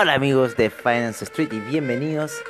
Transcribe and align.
Hola 0.00 0.14
amigos 0.14 0.56
de 0.56 0.70
Finance 0.70 1.24
Street 1.24 1.52
y 1.52 1.58
bienvenidos 1.58 2.40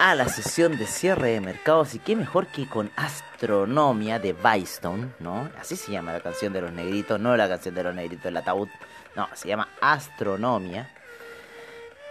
a 0.00 0.16
la 0.16 0.28
sesión 0.28 0.76
de 0.78 0.86
cierre 0.86 1.30
de 1.30 1.40
mercados 1.40 1.94
y 1.94 2.00
qué 2.00 2.16
mejor 2.16 2.48
que 2.48 2.66
con 2.66 2.90
Astronomia 2.96 4.18
de 4.18 4.32
Bystone, 4.32 5.10
¿no? 5.20 5.48
Así 5.60 5.76
se 5.76 5.92
llama 5.92 6.12
la 6.12 6.18
canción 6.18 6.52
de 6.52 6.60
los 6.60 6.72
negritos, 6.72 7.20
no 7.20 7.36
la 7.36 7.48
canción 7.48 7.76
de 7.76 7.84
los 7.84 7.94
negritos 7.94 8.24
del 8.24 8.36
ataúd, 8.36 8.68
no, 9.14 9.28
se 9.34 9.46
llama 9.46 9.68
Astronomia. 9.80 10.90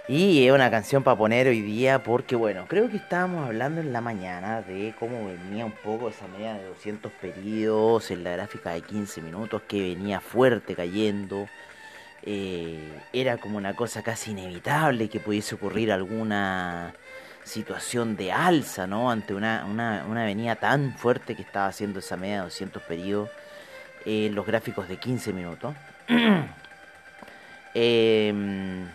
Y 0.07 0.47
es 0.47 0.53
una 0.53 0.71
canción 0.71 1.03
para 1.03 1.17
poner 1.17 1.47
hoy 1.47 1.61
día 1.61 2.01
porque, 2.01 2.37
bueno, 2.37 2.63
creo 2.69 2.89
que 2.89 2.95
estábamos 2.95 3.47
hablando 3.47 3.81
en 3.81 3.91
la 3.91 3.99
mañana 3.99 4.61
de 4.61 4.95
cómo 4.97 5.25
venía 5.25 5.65
un 5.65 5.73
poco 5.73 6.07
esa 6.07 6.29
media 6.29 6.53
de 6.53 6.63
200 6.67 7.11
periodos 7.11 8.09
en 8.09 8.23
la 8.23 8.31
gráfica 8.31 8.69
de 8.69 8.83
15 8.83 9.21
minutos 9.21 9.63
que 9.67 9.81
venía 9.81 10.21
fuerte 10.21 10.75
cayendo 10.75 11.49
eh, 12.23 13.01
era 13.13 13.37
como 13.37 13.57
una 13.57 13.75
cosa 13.75 14.03
casi 14.03 14.31
inevitable 14.31 15.09
que 15.09 15.19
pudiese 15.19 15.55
ocurrir 15.55 15.91
alguna 15.91 16.93
situación 17.43 18.15
de 18.15 18.31
alza, 18.31 18.85
¿no? 18.87 19.09
Ante 19.09 19.33
una, 19.33 19.65
una, 19.69 20.05
una 20.07 20.23
avenida 20.23 20.55
tan 20.55 20.95
fuerte 20.97 21.35
que 21.35 21.41
estaba 21.41 21.67
haciendo 21.67 21.99
esa 21.99 22.17
media 22.17 22.37
de 22.37 22.43
200 22.43 22.83
periodos 22.83 23.29
en 24.05 24.35
los 24.35 24.45
gráficos 24.45 24.87
de 24.87 24.97
15 24.97 25.33
minutos. 25.33 25.75
Em, 27.73 28.85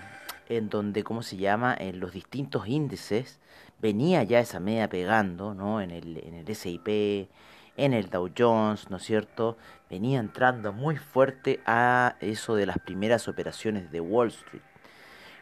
en 0.51 0.69
donde, 0.69 1.03
¿cómo 1.03 1.23
se 1.23 1.39
llama? 1.39 1.75
En 1.79 1.99
los 1.99 2.13
distintos 2.13 2.69
índices 2.69 3.39
venía 3.81 4.23
ya 4.23 4.39
esa 4.41 4.61
media 4.61 4.89
pegando, 4.91 5.55
¿no? 5.55 5.81
En 5.81 5.91
el, 5.91 6.19
en 6.19 6.35
el 6.35 6.55
SIP, 6.55 7.29
en 7.77 7.93
el 7.93 8.09
Dow 8.09 8.31
Jones, 8.37 8.91
¿no 8.91 8.97
es 8.97 9.03
cierto? 9.03 9.57
Venía 9.91 10.19
entrando 10.19 10.73
muy 10.73 10.97
fuerte 10.97 11.61
a 11.67 12.17
eso 12.21 12.55
de 12.55 12.67
las 12.67 12.79
primeras 12.79 13.29
operaciones 13.29 13.91
de 13.91 14.01
Wall 14.01 14.29
Street. 14.29 14.63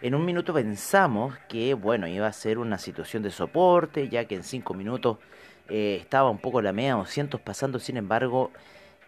En 0.03 0.15
un 0.15 0.25
minuto 0.25 0.53
pensamos 0.53 1.35
que, 1.49 1.73
bueno, 1.75 2.07
iba 2.07 2.27
a 2.27 2.33
ser 2.33 2.59
una 2.59 2.77
situación 2.77 3.23
de 3.23 3.31
soporte, 3.31 4.09
ya 4.09 4.27
que 4.27 4.35
en 4.35 4.43
5 4.43 4.75
minutos 4.75 5.19
eh, 5.69 5.97
estaba 6.01 6.29
un 6.29 6.39
poco 6.39 6.61
la 6.61 6.73
media 6.73 6.95
200 6.95 7.41
pasando, 7.41 7.79
sin 7.79 7.97
embargo, 7.97 8.51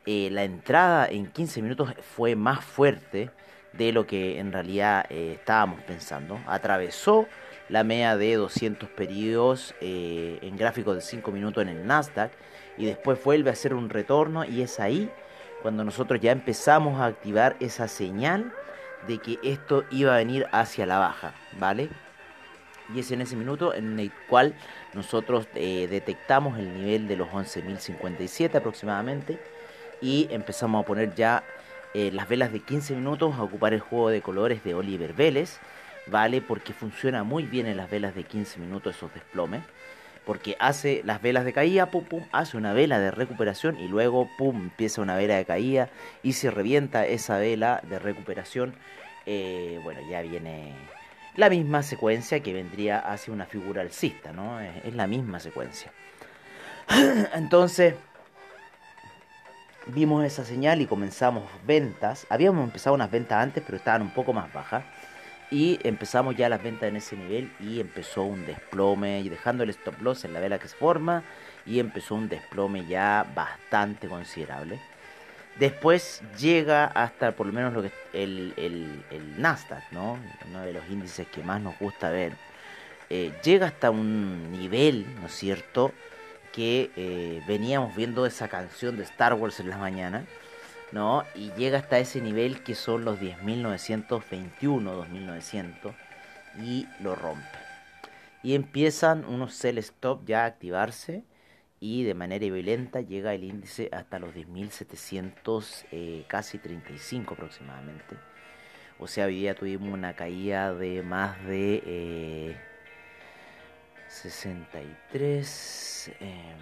eh, 0.06 0.30
la 0.30 0.44
entrada 0.44 1.06
en 1.06 1.26
15 1.26 1.60
minutos 1.60 1.92
fue 2.14 2.34
más 2.34 2.64
fuerte 2.64 3.30
de 3.72 3.92
lo 3.92 4.06
que 4.06 4.38
en 4.38 4.52
realidad 4.52 5.04
eh, 5.10 5.32
estábamos 5.34 5.82
pensando. 5.82 6.40
Atravesó 6.46 7.26
la 7.68 7.84
media 7.84 8.16
de 8.16 8.36
200 8.36 8.88
periodos 8.88 9.74
en 9.80 10.56
gráficos 10.56 10.94
de 10.94 11.02
5 11.02 11.30
minutos 11.32 11.62
en 11.62 11.68
el 11.68 11.86
Nasdaq 11.86 12.30
y 12.78 12.86
después 12.86 13.22
vuelve 13.22 13.50
a 13.50 13.54
hacer 13.54 13.74
un 13.74 13.88
retorno 13.88 14.44
y 14.44 14.62
es 14.62 14.80
ahí 14.80 15.10
cuando 15.62 15.84
nosotros 15.84 16.20
ya 16.20 16.32
empezamos 16.32 17.00
a 17.00 17.06
activar 17.06 17.56
esa 17.60 17.88
señal 17.88 18.52
de 19.06 19.18
que 19.18 19.38
esto 19.42 19.84
iba 19.90 20.14
a 20.14 20.18
venir 20.18 20.46
hacia 20.52 20.86
la 20.86 20.98
baja, 20.98 21.34
¿vale? 21.58 21.88
Y 22.94 23.00
es 23.00 23.10
en 23.10 23.20
ese 23.20 23.36
minuto 23.36 23.74
en 23.74 23.98
el 23.98 24.12
cual 24.28 24.54
nosotros 24.94 25.48
eh, 25.54 25.88
detectamos 25.90 26.58
el 26.58 26.72
nivel 26.72 27.08
de 27.08 27.16
los 27.16 27.28
11.057 27.28 28.54
aproximadamente 28.54 29.40
y 30.00 30.28
empezamos 30.30 30.82
a 30.82 30.86
poner 30.86 31.14
ya 31.14 31.42
eh, 31.94 32.10
las 32.12 32.28
velas 32.28 32.52
de 32.52 32.60
15 32.60 32.94
minutos 32.94 33.34
a 33.34 33.42
ocupar 33.42 33.74
el 33.74 33.80
juego 33.80 34.10
de 34.10 34.22
colores 34.22 34.62
de 34.62 34.74
Oliver 34.74 35.14
Vélez, 35.14 35.58
¿vale? 36.06 36.40
Porque 36.40 36.72
funciona 36.72 37.24
muy 37.24 37.44
bien 37.44 37.66
en 37.66 37.76
las 37.76 37.90
velas 37.90 38.14
de 38.14 38.24
15 38.24 38.60
minutos 38.60 38.94
esos 38.94 39.12
desplomes 39.14 39.62
porque 40.26 40.56
hace 40.58 41.02
las 41.04 41.22
velas 41.22 41.44
de 41.44 41.52
caída, 41.52 41.90
pum, 41.90 42.04
pum, 42.04 42.24
hace 42.32 42.56
una 42.56 42.72
vela 42.72 42.98
de 42.98 43.12
recuperación 43.12 43.78
y 43.78 43.86
luego, 43.86 44.28
pum, 44.36 44.56
empieza 44.56 45.00
una 45.00 45.14
vela 45.14 45.36
de 45.36 45.44
caída 45.44 45.88
y 46.24 46.32
se 46.32 46.50
revienta 46.50 47.06
esa 47.06 47.38
vela 47.38 47.80
de 47.88 48.00
recuperación, 48.00 48.74
eh, 49.24 49.80
bueno, 49.84 50.00
ya 50.10 50.22
viene 50.22 50.74
la 51.36 51.48
misma 51.48 51.82
secuencia 51.84 52.40
que 52.40 52.52
vendría 52.52 52.98
hacia 52.98 53.32
una 53.32 53.46
figura 53.46 53.82
alcista, 53.82 54.32
¿no? 54.32 54.58
Es, 54.60 54.94
la 54.94 55.06
misma 55.06 55.38
secuencia. 55.38 55.92
Entonces, 57.34 57.94
vimos 59.86 60.24
esa 60.24 60.44
señal 60.44 60.80
y 60.80 60.86
comenzamos 60.86 61.44
ventas. 61.64 62.26
Habíamos 62.30 62.64
empezado 62.64 62.94
unas 62.94 63.10
ventas 63.10 63.42
antes, 63.42 63.62
pero 63.64 63.76
estaban 63.76 64.02
un 64.02 64.10
poco 64.10 64.32
más 64.32 64.52
bajas. 64.52 64.84
Y 65.50 65.78
empezamos 65.84 66.36
ya 66.36 66.48
las 66.48 66.62
ventas 66.62 66.88
en 66.88 66.96
ese 66.96 67.16
nivel 67.16 67.52
y 67.60 67.80
empezó 67.80 68.22
un 68.22 68.44
desplome 68.46 69.20
y 69.20 69.28
dejando 69.28 69.62
el 69.62 69.70
stop 69.70 70.00
loss 70.02 70.24
en 70.24 70.32
la 70.32 70.40
vela 70.40 70.58
que 70.58 70.68
se 70.68 70.76
forma 70.76 71.22
y 71.64 71.78
empezó 71.78 72.16
un 72.16 72.28
desplome 72.28 72.84
ya 72.86 73.24
bastante 73.34 74.08
considerable. 74.08 74.80
Después 75.58 76.22
llega 76.38 76.86
hasta 76.86 77.32
por 77.32 77.46
lo 77.46 77.52
menos 77.52 77.72
lo 77.72 77.82
que 77.82 77.92
el, 78.12 78.52
el, 78.56 79.40
Nasdaq, 79.40 79.90
¿no? 79.92 80.18
uno 80.48 80.60
de 80.62 80.72
los 80.72 80.86
índices 80.90 81.26
que 81.28 81.42
más 81.42 81.60
nos 81.60 81.78
gusta 81.78 82.10
ver. 82.10 82.32
Eh, 83.08 83.32
llega 83.42 83.66
hasta 83.66 83.90
un 83.90 84.52
nivel, 84.52 85.06
¿no 85.20 85.26
es 85.26 85.32
cierto?, 85.32 85.92
que 86.52 86.90
eh, 86.96 87.42
veníamos 87.46 87.94
viendo 87.94 88.24
esa 88.26 88.48
canción 88.48 88.96
de 88.96 89.04
Star 89.04 89.34
Wars 89.34 89.60
en 89.60 89.68
la 89.68 89.76
mañana 89.76 90.24
¿no? 90.92 91.24
Y 91.34 91.50
llega 91.52 91.78
hasta 91.78 91.98
ese 91.98 92.20
nivel 92.20 92.62
que 92.62 92.74
son 92.74 93.04
los 93.04 93.20
10.921, 93.20 94.60
2.900, 94.60 95.94
y 96.62 96.86
lo 97.00 97.14
rompe. 97.14 97.58
Y 98.42 98.54
empiezan 98.54 99.24
unos 99.24 99.54
sell 99.54 99.78
stop 99.78 100.24
ya 100.24 100.44
a 100.44 100.46
activarse 100.46 101.24
y 101.80 102.04
de 102.04 102.14
manera 102.14 102.46
violenta 102.46 103.00
llega 103.00 103.34
el 103.34 103.44
índice 103.44 103.88
hasta 103.92 104.18
los 104.18 104.34
10.700, 104.34 105.86
eh, 105.90 106.24
casi 106.28 106.58
35 106.58 107.34
aproximadamente. 107.34 108.16
O 108.98 109.06
sea, 109.06 109.26
hoy 109.26 109.36
día 109.36 109.54
tuvimos 109.54 109.92
una 109.92 110.14
caída 110.14 110.74
de 110.74 111.02
más 111.02 111.44
de 111.44 111.82
eh, 111.84 112.56
63, 114.08 116.12
eh, 116.20 116.54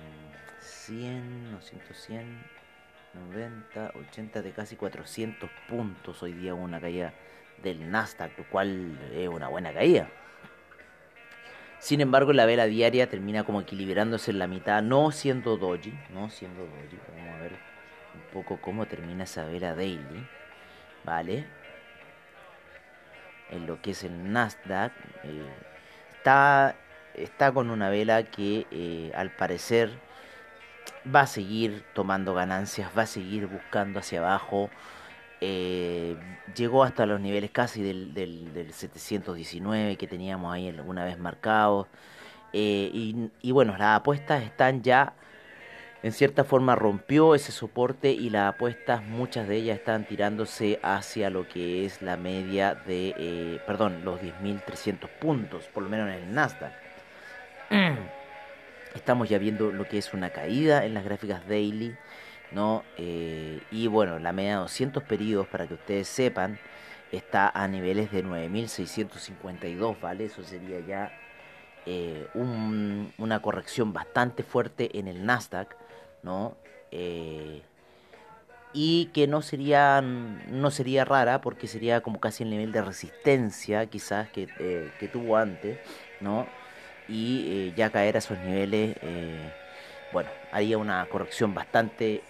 100, 0.60 1.52
200, 1.52 1.96
100, 1.96 2.44
90, 3.14 3.92
80 3.94 4.42
de 4.42 4.52
casi 4.52 4.76
400 4.76 5.48
puntos 5.68 6.22
hoy 6.22 6.32
día 6.32 6.54
una 6.54 6.80
caída 6.80 7.12
del 7.62 7.90
Nasdaq, 7.90 8.36
lo 8.38 8.44
cual 8.44 8.98
es 9.12 9.28
una 9.28 9.48
buena 9.48 9.72
caída. 9.72 10.08
Sin 11.78 12.00
embargo, 12.00 12.32
la 12.32 12.46
vela 12.46 12.64
diaria 12.64 13.10
termina 13.10 13.44
como 13.44 13.60
equilibrándose 13.60 14.30
en 14.30 14.38
la 14.38 14.46
mitad, 14.46 14.82
no 14.82 15.10
siendo 15.10 15.56
doji, 15.56 15.92
no 16.10 16.30
siendo 16.30 16.62
doji. 16.62 16.98
Vamos 17.14 17.34
a 17.34 17.42
ver 17.42 17.52
un 18.14 18.32
poco 18.32 18.58
cómo 18.60 18.86
termina 18.86 19.24
esa 19.24 19.44
vela 19.44 19.74
daily, 19.74 20.26
¿vale? 21.04 21.44
En 23.50 23.66
lo 23.66 23.82
que 23.82 23.90
es 23.90 24.02
el 24.02 24.32
Nasdaq, 24.32 24.92
eh, 25.24 25.46
está, 26.16 26.74
está 27.14 27.52
con 27.52 27.70
una 27.70 27.90
vela 27.90 28.22
que 28.22 28.66
eh, 28.70 29.12
al 29.14 29.30
parecer 29.30 29.90
va 31.12 31.22
a 31.22 31.26
seguir 31.26 31.84
tomando 31.94 32.34
ganancias, 32.34 32.90
va 32.96 33.02
a 33.02 33.06
seguir 33.06 33.46
buscando 33.46 34.00
hacia 34.00 34.20
abajo. 34.20 34.70
Eh, 35.40 36.16
llegó 36.56 36.84
hasta 36.84 37.06
los 37.06 37.20
niveles 37.20 37.50
casi 37.50 37.82
del, 37.82 38.14
del, 38.14 38.72
719 38.72 39.96
que 39.96 40.06
teníamos 40.06 40.52
ahí 40.54 40.68
alguna 40.68 41.04
vez 41.04 41.18
marcados. 41.18 41.86
Eh, 42.52 42.90
y, 43.42 43.50
bueno, 43.52 43.76
las 43.76 43.98
apuestas 43.98 44.42
están 44.44 44.82
ya, 44.82 45.14
en 46.02 46.12
cierta 46.12 46.44
forma 46.44 46.76
rompió 46.76 47.34
ese 47.34 47.50
soporte 47.50 48.12
y 48.12 48.30
las 48.30 48.54
apuestas, 48.54 49.02
muchas 49.02 49.48
de 49.48 49.56
ellas 49.56 49.78
están 49.78 50.04
tirándose 50.06 50.78
hacia 50.82 51.30
lo 51.30 51.48
que 51.48 51.84
es 51.84 52.00
la 52.00 52.16
media 52.16 52.74
de, 52.74 53.14
eh, 53.18 53.60
perdón, 53.66 54.04
los 54.04 54.20
10.300 54.20 55.08
puntos, 55.20 55.64
por 55.74 55.82
lo 55.82 55.88
menos 55.88 56.08
en 56.08 56.14
el 56.14 56.34
Nasdaq. 56.34 56.72
Estamos 58.94 59.28
ya 59.28 59.38
viendo 59.38 59.72
lo 59.72 59.88
que 59.88 59.98
es 59.98 60.14
una 60.14 60.30
caída 60.30 60.84
en 60.84 60.94
las 60.94 61.04
gráficas 61.04 61.46
daily, 61.48 61.96
¿no? 62.52 62.84
Eh, 62.96 63.60
y 63.72 63.88
bueno, 63.88 64.20
la 64.20 64.32
media 64.32 64.52
de 64.52 64.56
200 64.58 65.02
periodos, 65.02 65.48
para 65.48 65.66
que 65.66 65.74
ustedes 65.74 66.06
sepan, 66.06 66.58
está 67.10 67.48
a 67.48 67.66
niveles 67.66 68.12
de 68.12 68.24
9.652, 68.24 70.00
¿vale? 70.00 70.26
Eso 70.26 70.44
sería 70.44 70.78
ya 70.80 71.12
eh, 71.86 72.28
una 72.34 73.42
corrección 73.42 73.92
bastante 73.92 74.44
fuerte 74.44 74.96
en 74.98 75.08
el 75.08 75.26
Nasdaq, 75.26 75.76
¿no? 76.22 76.56
Eh, 76.92 77.62
y 78.72 79.06
que 79.06 79.26
no 79.26 79.42
sería, 79.42 80.00
no 80.00 80.70
sería 80.70 81.04
rara 81.04 81.40
porque 81.40 81.66
sería 81.66 82.00
como 82.00 82.20
casi 82.20 82.44
el 82.44 82.50
nivel 82.50 82.72
de 82.72 82.82
resistencia 82.82 83.86
quizás 83.86 84.28
que, 84.30 84.46
que 84.98 85.08
tuvo 85.08 85.36
antes, 85.36 85.78
¿no? 86.20 86.46
Y 87.08 87.72
ya 87.76 87.90
caer 87.90 88.16
a 88.16 88.18
esos 88.18 88.38
niveles, 88.38 88.96
bueno, 90.12 90.30
haría 90.52 90.78
una 90.78 91.04
corrección 91.06 91.54
bastante 91.54 92.22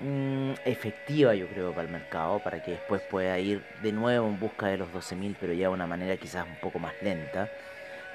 Mm, 0.00 0.52
efectiva, 0.64 1.34
yo 1.34 1.46
creo, 1.48 1.72
para 1.72 1.82
el 1.82 1.92
mercado, 1.92 2.38
para 2.38 2.62
que 2.62 2.70
después 2.72 3.02
pueda 3.02 3.38
ir 3.38 3.62
de 3.82 3.92
nuevo 3.92 4.28
en 4.28 4.40
busca 4.40 4.66
de 4.68 4.78
los 4.78 4.88
12.000, 4.88 5.36
pero 5.38 5.52
ya 5.52 5.68
de 5.68 5.74
una 5.74 5.86
manera 5.86 6.16
quizás 6.16 6.46
un 6.46 6.56
poco 6.56 6.78
más 6.78 6.94
lenta, 7.02 7.50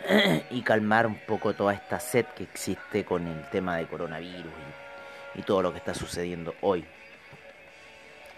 y 0.49 0.63
calmar 0.63 1.05
un 1.05 1.15
poco 1.15 1.53
toda 1.53 1.75
esta 1.75 1.99
sed 1.99 2.25
que 2.35 2.43
existe 2.43 3.05
con 3.05 3.27
el 3.27 3.47
tema 3.51 3.77
de 3.77 3.85
coronavirus 3.85 4.51
y, 5.35 5.41
todo 5.43 5.61
lo 5.61 5.71
que 5.71 5.77
está 5.77 5.93
sucediendo 5.93 6.55
hoy. 6.61 6.83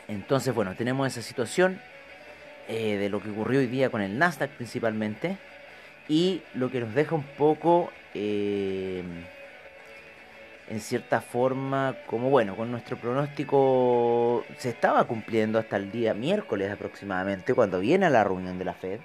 Entonces, 0.09 0.53
bueno, 0.53 0.75
tenemos 0.75 1.07
esa 1.07 1.21
situación 1.21 1.79
eh, 2.67 2.97
de 2.97 3.09
lo 3.09 3.21
que 3.21 3.29
ocurrió 3.29 3.59
hoy 3.59 3.67
día 3.67 3.89
con 3.89 4.01
el 4.01 4.17
Nasdaq 4.17 4.51
principalmente, 4.51 5.37
y 6.07 6.41
lo 6.53 6.71
que 6.71 6.79
nos 6.81 6.93
deja 6.93 7.15
un 7.15 7.23
poco... 7.37 7.91
Eh, 8.13 9.03
en 10.69 10.81
cierta 10.81 11.21
forma, 11.21 11.95
como 12.07 12.29
bueno, 12.29 12.55
con 12.55 12.71
nuestro 12.71 12.97
pronóstico 12.97 14.43
se 14.57 14.69
estaba 14.69 15.05
cumpliendo 15.05 15.59
hasta 15.59 15.77
el 15.77 15.91
día 15.91 16.13
miércoles 16.13 16.71
aproximadamente, 16.71 17.53
cuando 17.53 17.79
viene 17.79 18.09
la 18.09 18.23
reunión 18.23 18.57
de 18.57 18.65
la 18.65 18.73
Fed. 18.73 18.99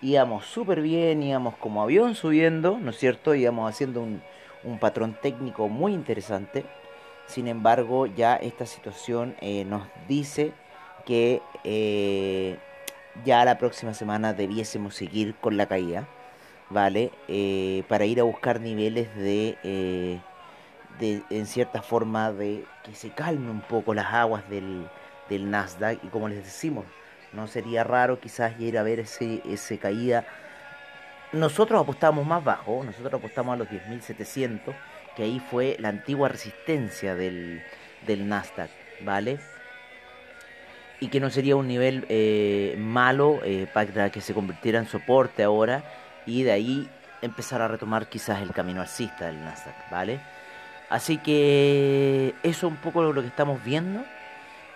Íbamos 0.00 0.46
súper 0.46 0.80
bien, 0.80 1.22
íbamos 1.22 1.56
como 1.56 1.82
avión 1.82 2.14
subiendo, 2.14 2.78
¿no 2.78 2.90
es 2.90 2.98
cierto? 2.98 3.34
Íbamos 3.34 3.70
haciendo 3.70 4.00
un, 4.00 4.22
un 4.64 4.78
patrón 4.78 5.16
técnico 5.20 5.68
muy 5.68 5.92
interesante. 5.92 6.64
Sin 7.26 7.46
embargo, 7.46 8.06
ya 8.06 8.36
esta 8.36 8.66
situación 8.66 9.36
eh, 9.40 9.64
nos 9.64 9.86
dice 10.08 10.52
que 11.04 11.42
eh, 11.64 12.58
ya 13.24 13.44
la 13.44 13.58
próxima 13.58 13.94
semana 13.94 14.32
debiésemos 14.32 14.94
seguir 14.94 15.34
con 15.36 15.56
la 15.56 15.66
caída, 15.66 16.08
¿vale? 16.70 17.10
Eh, 17.28 17.84
para 17.88 18.04
ir 18.04 18.20
a 18.20 18.24
buscar 18.24 18.60
niveles 18.60 19.14
de 19.16 20.20
de, 20.98 21.22
en 21.30 21.46
cierta 21.46 21.82
forma 21.82 22.32
de 22.32 22.64
que 22.82 22.94
se 22.94 23.10
calme 23.10 23.50
un 23.50 23.60
poco 23.60 23.94
las 23.94 24.12
aguas 24.12 24.48
del, 24.48 24.86
del 25.28 25.50
Nasdaq 25.50 26.02
y 26.02 26.08
como 26.08 26.28
les 26.28 26.44
decimos, 26.44 26.84
no 27.32 27.46
sería 27.46 27.84
raro 27.84 28.20
quizás 28.20 28.58
ir 28.60 28.78
a 28.78 28.82
ver 28.82 29.00
ese, 29.00 29.42
ese 29.48 29.78
caída. 29.78 30.26
Nosotros 31.32 31.80
apostamos 31.80 32.26
más 32.26 32.42
bajo, 32.42 32.82
nosotros 32.84 33.14
apostamos 33.14 33.54
a 33.54 33.56
los 33.56 33.68
10.700, 33.68 34.74
que 35.14 35.24
ahí 35.24 35.40
fue 35.50 35.76
la 35.78 35.90
antigua 35.90 36.28
resistencia 36.28 37.14
del, 37.14 37.62
del 38.06 38.28
Nasdaq, 38.28 38.70
¿vale? 39.02 39.38
Y 41.00 41.08
que 41.08 41.20
no 41.20 41.30
sería 41.30 41.54
un 41.54 41.68
nivel 41.68 42.06
eh, 42.08 42.76
malo 42.78 43.40
eh, 43.44 43.68
para 43.72 44.10
que 44.10 44.20
se 44.20 44.34
convirtiera 44.34 44.78
en 44.78 44.86
soporte 44.86 45.44
ahora 45.44 45.84
y 46.28 46.42
de 46.42 46.52
ahí 46.52 46.88
empezar 47.22 47.62
a 47.62 47.68
retomar 47.68 48.08
quizás 48.08 48.42
el 48.42 48.52
camino 48.52 48.80
alcista 48.80 49.26
del 49.26 49.44
Nasdaq, 49.44 49.90
¿vale? 49.90 50.20
Así 50.90 51.18
que 51.18 52.34
eso 52.42 52.66
es 52.66 52.72
un 52.72 52.76
poco 52.76 53.02
lo 53.02 53.20
que 53.20 53.28
estamos 53.28 53.62
viendo. 53.64 54.04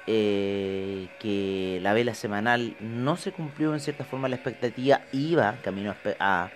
Eh, 0.08 1.06
que 1.20 1.78
la 1.80 1.92
vela 1.92 2.14
semanal 2.14 2.74
no 2.80 3.16
se 3.16 3.30
cumplió 3.30 3.72
en 3.72 3.78
cierta 3.78 4.04
forma 4.04 4.28
la 4.28 4.34
expectativa, 4.34 5.02
iba 5.12 5.54
camino 5.62 5.94
a, 6.18 6.50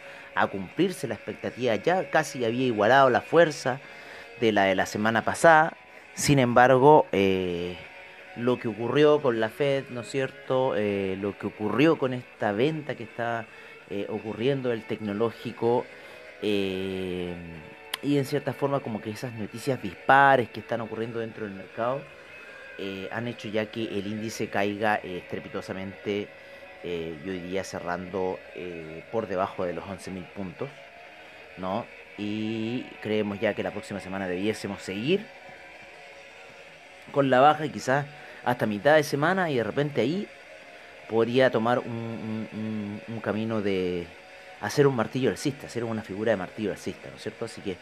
cumplirse 0.50 1.06
la 1.06 1.14
expectativa, 1.14 1.76
ya 1.76 2.10
casi 2.10 2.44
había 2.44 2.66
igualado 2.66 3.08
la 3.08 3.20
fuerza 3.20 3.78
de 4.40 4.50
la 4.50 4.64
de 4.64 4.74
la 4.74 4.84
semana 4.86 5.24
pasada. 5.24 5.76
Sin 6.14 6.40
embargo, 6.40 7.06
eh, 7.12 7.76
lo 8.36 8.58
que 8.58 8.66
ocurrió 8.66 9.22
con 9.22 9.38
la 9.38 9.48
Fed, 9.48 9.84
¿no 9.90 10.00
es 10.00 10.10
cierto? 10.10 10.74
Eh, 10.76 11.16
lo 11.20 11.38
que 11.38 11.46
ocurrió 11.46 11.98
con 11.98 12.14
esta 12.14 12.50
venta 12.50 12.96
que 12.96 13.04
está 13.04 13.46
ocurriendo 14.08 14.72
el 14.72 14.84
tecnológico 14.84 15.86
y 16.42 18.18
en 18.18 18.24
cierta 18.24 18.52
forma 18.52 18.80
como 18.80 19.00
que 19.00 19.10
esas 19.10 19.32
noticias 19.34 19.82
dispares 19.82 20.48
que 20.50 20.60
están 20.60 20.80
ocurriendo 20.80 21.20
dentro 21.20 21.44
del 21.44 21.54
mercado 21.54 22.00
eh, 22.78 23.08
han 23.10 23.26
hecho 23.26 23.48
ya 23.48 23.66
que 23.66 23.84
el 23.84 24.06
índice 24.06 24.48
caiga 24.48 25.00
eh, 25.02 25.18
estrepitosamente 25.18 26.28
eh, 26.84 27.16
y 27.24 27.28
hoy 27.28 27.40
día 27.40 27.64
cerrando 27.64 28.38
por 29.10 29.26
debajo 29.26 29.64
de 29.64 29.72
los 29.72 29.84
11.000 29.84 30.24
puntos, 30.26 30.68
¿no? 31.56 31.86
Y 32.18 32.82
creemos 33.00 33.40
ya 33.40 33.54
que 33.54 33.62
la 33.62 33.70
próxima 33.70 33.98
semana 33.98 34.28
debiésemos 34.28 34.82
seguir 34.82 35.26
con 37.12 37.30
la 37.30 37.40
baja 37.40 37.64
y 37.64 37.70
quizás 37.70 38.06
hasta 38.44 38.66
mitad 38.66 38.94
de 38.96 39.02
semana 39.02 39.50
y 39.50 39.56
de 39.56 39.64
repente 39.64 40.02
ahí 40.02 40.28
podría 41.08 41.50
tomar 41.50 41.78
un, 41.78 43.00
un 43.08 43.20
camino 43.20 43.62
de, 43.62 44.06
hacer 44.60 44.86
un 44.86 44.94
martillo 44.96 45.30
alcista, 45.30 45.66
hacer 45.66 45.84
una 45.84 46.02
figura 46.02 46.32
de 46.32 46.36
martillo 46.36 46.72
alcista, 46.72 47.08
¿no 47.10 47.16
es 47.16 47.22
cierto? 47.22 47.46
Así 47.46 47.60
que 47.60 47.76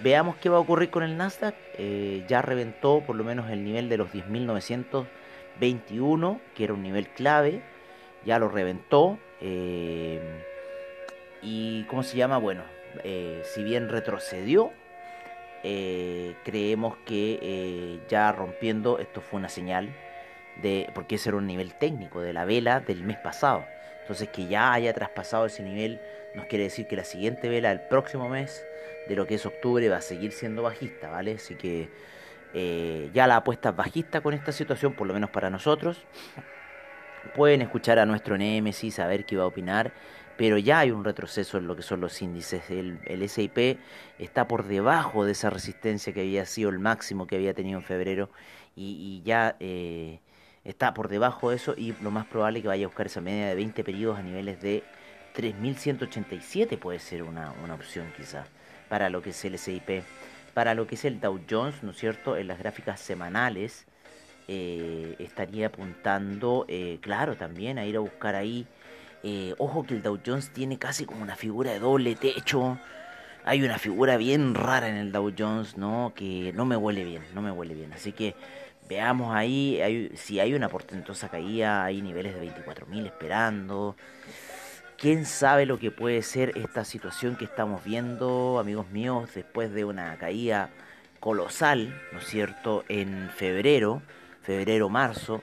veamos 0.00 0.36
qué 0.36 0.48
va 0.48 0.56
a 0.58 0.60
ocurrir 0.60 0.90
con 0.90 1.02
el 1.02 1.16
Nasdaq. 1.16 1.56
Eh, 1.78 2.24
ya 2.28 2.42
reventó 2.42 3.02
por 3.06 3.16
lo 3.16 3.24
menos 3.24 3.50
el 3.50 3.64
nivel 3.64 3.88
de 3.88 3.96
los 3.96 4.12
10.921, 4.12 6.40
que 6.54 6.64
era 6.64 6.74
un 6.74 6.82
nivel 6.82 7.08
clave, 7.08 7.62
ya 8.24 8.38
lo 8.38 8.48
reventó. 8.48 9.18
Eh, 9.40 10.20
y 11.42 11.82
¿cómo 11.84 12.02
se 12.04 12.16
llama? 12.16 12.38
Bueno, 12.38 12.62
eh, 13.04 13.42
si 13.44 13.62
bien 13.64 13.88
retrocedió, 13.88 14.70
creemos 15.62 16.96
que 17.06 18.00
ya 18.08 18.32
rompiendo, 18.32 18.98
esto 18.98 19.20
fue 19.20 19.38
una 19.38 19.48
señal 19.48 19.94
de, 20.60 20.90
porque 20.94 21.14
ese 21.14 21.30
era 21.30 21.38
un 21.38 21.46
nivel 21.46 21.74
técnico 21.74 22.20
de 22.20 22.32
la 22.32 22.44
vela 22.44 22.80
del 22.80 23.04
mes 23.04 23.18
pasado. 23.18 23.64
Entonces 24.02 24.28
que 24.28 24.46
ya 24.46 24.72
haya 24.72 24.92
traspasado 24.92 25.46
ese 25.46 25.62
nivel 25.62 26.00
nos 26.34 26.46
quiere 26.46 26.64
decir 26.64 26.86
que 26.86 26.96
la 26.96 27.04
siguiente 27.04 27.48
vela 27.48 27.70
del 27.70 27.80
próximo 27.80 28.28
mes, 28.28 28.64
de 29.08 29.16
lo 29.16 29.26
que 29.26 29.34
es 29.34 29.46
octubre, 29.46 29.88
va 29.88 29.98
a 29.98 30.02
seguir 30.02 30.32
siendo 30.32 30.62
bajista, 30.62 31.10
¿vale? 31.10 31.34
Así 31.34 31.54
que 31.54 31.88
eh, 32.54 33.10
ya 33.12 33.26
la 33.26 33.36
apuesta 33.36 33.70
es 33.70 33.76
bajista 33.76 34.20
con 34.20 34.34
esta 34.34 34.52
situación, 34.52 34.94
por 34.94 35.06
lo 35.06 35.14
menos 35.14 35.30
para 35.30 35.50
nosotros. 35.50 36.04
Pueden 37.34 37.62
escuchar 37.62 37.98
a 37.98 38.06
nuestro 38.06 38.36
Nemesis, 38.36 38.94
saber 38.94 39.24
qué 39.24 39.36
va 39.36 39.44
a 39.44 39.46
opinar, 39.46 39.92
pero 40.36 40.58
ya 40.58 40.80
hay 40.80 40.90
un 40.90 41.04
retroceso 41.04 41.58
en 41.58 41.66
lo 41.66 41.76
que 41.76 41.82
son 41.82 42.00
los 42.00 42.20
índices. 42.22 42.70
El, 42.70 42.98
el 43.04 43.28
SIP 43.28 43.78
está 44.18 44.48
por 44.48 44.64
debajo 44.64 45.24
de 45.24 45.32
esa 45.32 45.50
resistencia 45.50 46.12
que 46.12 46.20
había 46.20 46.46
sido 46.46 46.70
el 46.70 46.78
máximo 46.78 47.26
que 47.26 47.36
había 47.36 47.54
tenido 47.54 47.78
en 47.78 47.84
febrero 47.84 48.30
y, 48.74 49.22
ya... 49.24 49.56
Eh, 49.60 50.20
está 50.64 50.94
por 50.94 51.08
debajo 51.08 51.50
de 51.50 51.56
eso 51.56 51.74
y 51.76 51.94
lo 52.02 52.10
más 52.10 52.26
probable 52.26 52.58
es 52.58 52.62
que 52.62 52.68
vaya 52.68 52.84
a 52.86 52.88
buscar 52.88 53.06
esa 53.06 53.20
media 53.20 53.48
de 53.48 53.54
20 53.54 53.84
periodos 53.84 54.18
a 54.18 54.22
niveles 54.22 54.60
de 54.60 54.84
3187 55.32 56.76
puede 56.76 56.98
ser 56.98 57.22
una, 57.22 57.52
opción 57.74 58.12
quizás 58.16 58.46
para 58.88 59.10
lo 59.10 59.22
que 59.22 59.30
es 59.30 59.44
el 59.44 59.58
SIP. 59.58 60.02
Para 60.54 60.74
lo 60.74 60.86
que 60.86 60.96
es 60.96 61.04
el 61.06 61.18
Dow 61.18 61.40
Jones, 61.48 61.82
¿no 61.82 61.92
es 61.92 61.96
cierto? 61.96 62.36
En 62.36 62.46
las 62.46 62.58
gráficas 62.58 63.00
semanales 63.00 63.86
eh, 64.48 65.16
estaría 65.18 65.68
apuntando, 65.68 66.66
eh, 66.68 66.98
claro, 67.00 67.36
también 67.36 67.78
a 67.78 67.86
ir 67.86 67.96
a 67.96 68.00
buscar 68.00 68.34
ahí. 68.34 68.66
Eh, 69.22 69.54
ojo 69.56 69.84
que 69.84 69.94
el 69.94 70.02
Dow 70.02 70.20
Jones 70.24 70.50
tiene 70.50 70.78
casi 70.78 71.06
como 71.06 71.22
una 71.22 71.36
figura 71.36 71.72
de 71.72 71.78
doble 71.78 72.16
techo. 72.16 72.78
Hay 73.44 73.62
una 73.62 73.78
figura 73.78 74.18
bien 74.18 74.54
rara 74.54 74.88
en 74.88 74.96
el 74.96 75.10
Dow 75.10 75.32
Jones, 75.36 75.78
¿no? 75.78 76.12
Que 76.14 76.52
no 76.54 76.66
me 76.66 76.76
huele 76.76 77.02
bien, 77.04 77.22
no 77.34 77.40
me 77.40 77.50
huele 77.50 77.72
bien. 77.72 77.94
Así 77.94 78.12
que 78.12 78.34
Veamos 78.92 79.34
ahí 79.34 80.12
si 80.16 80.38
hay 80.38 80.52
una 80.52 80.68
portentosa 80.68 81.30
caída, 81.30 81.82
hay 81.82 82.02
niveles 82.02 82.34
de 82.34 82.42
24.000 82.42 83.06
esperando. 83.06 83.96
¿Quién 84.98 85.24
sabe 85.24 85.64
lo 85.64 85.78
que 85.78 85.90
puede 85.90 86.20
ser 86.20 86.52
esta 86.58 86.84
situación 86.84 87.36
que 87.36 87.46
estamos 87.46 87.82
viendo, 87.84 88.58
amigos 88.60 88.90
míos, 88.90 89.30
después 89.34 89.72
de 89.72 89.86
una 89.86 90.18
caída 90.18 90.68
colosal, 91.20 91.98
¿no 92.12 92.18
es 92.18 92.26
cierto?, 92.26 92.84
en 92.88 93.30
febrero, 93.34 94.02
febrero-marzo, 94.42 95.42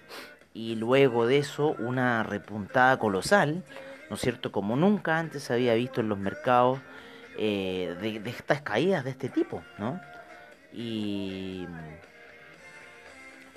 y 0.53 0.75
luego 0.75 1.25
de 1.25 1.39
eso 1.39 1.75
una 1.79 2.21
repuntada 2.21 2.99
colosal, 2.99 3.63
¿no 4.11 4.15
es 4.15 4.21
cierto?, 4.21 4.51
como 4.51 4.75
nunca 4.75 5.17
antes 5.17 5.41
se 5.41 5.53
había 5.53 5.73
visto 5.73 6.01
en 6.01 6.09
los 6.09 6.19
mercados 6.19 6.79
eh, 7.35 7.95
de 7.99 8.29
estas 8.29 8.61
caídas 8.61 9.03
de 9.03 9.09
este 9.09 9.27
tipo, 9.27 9.63
¿no? 9.79 9.99
Y 10.71 11.65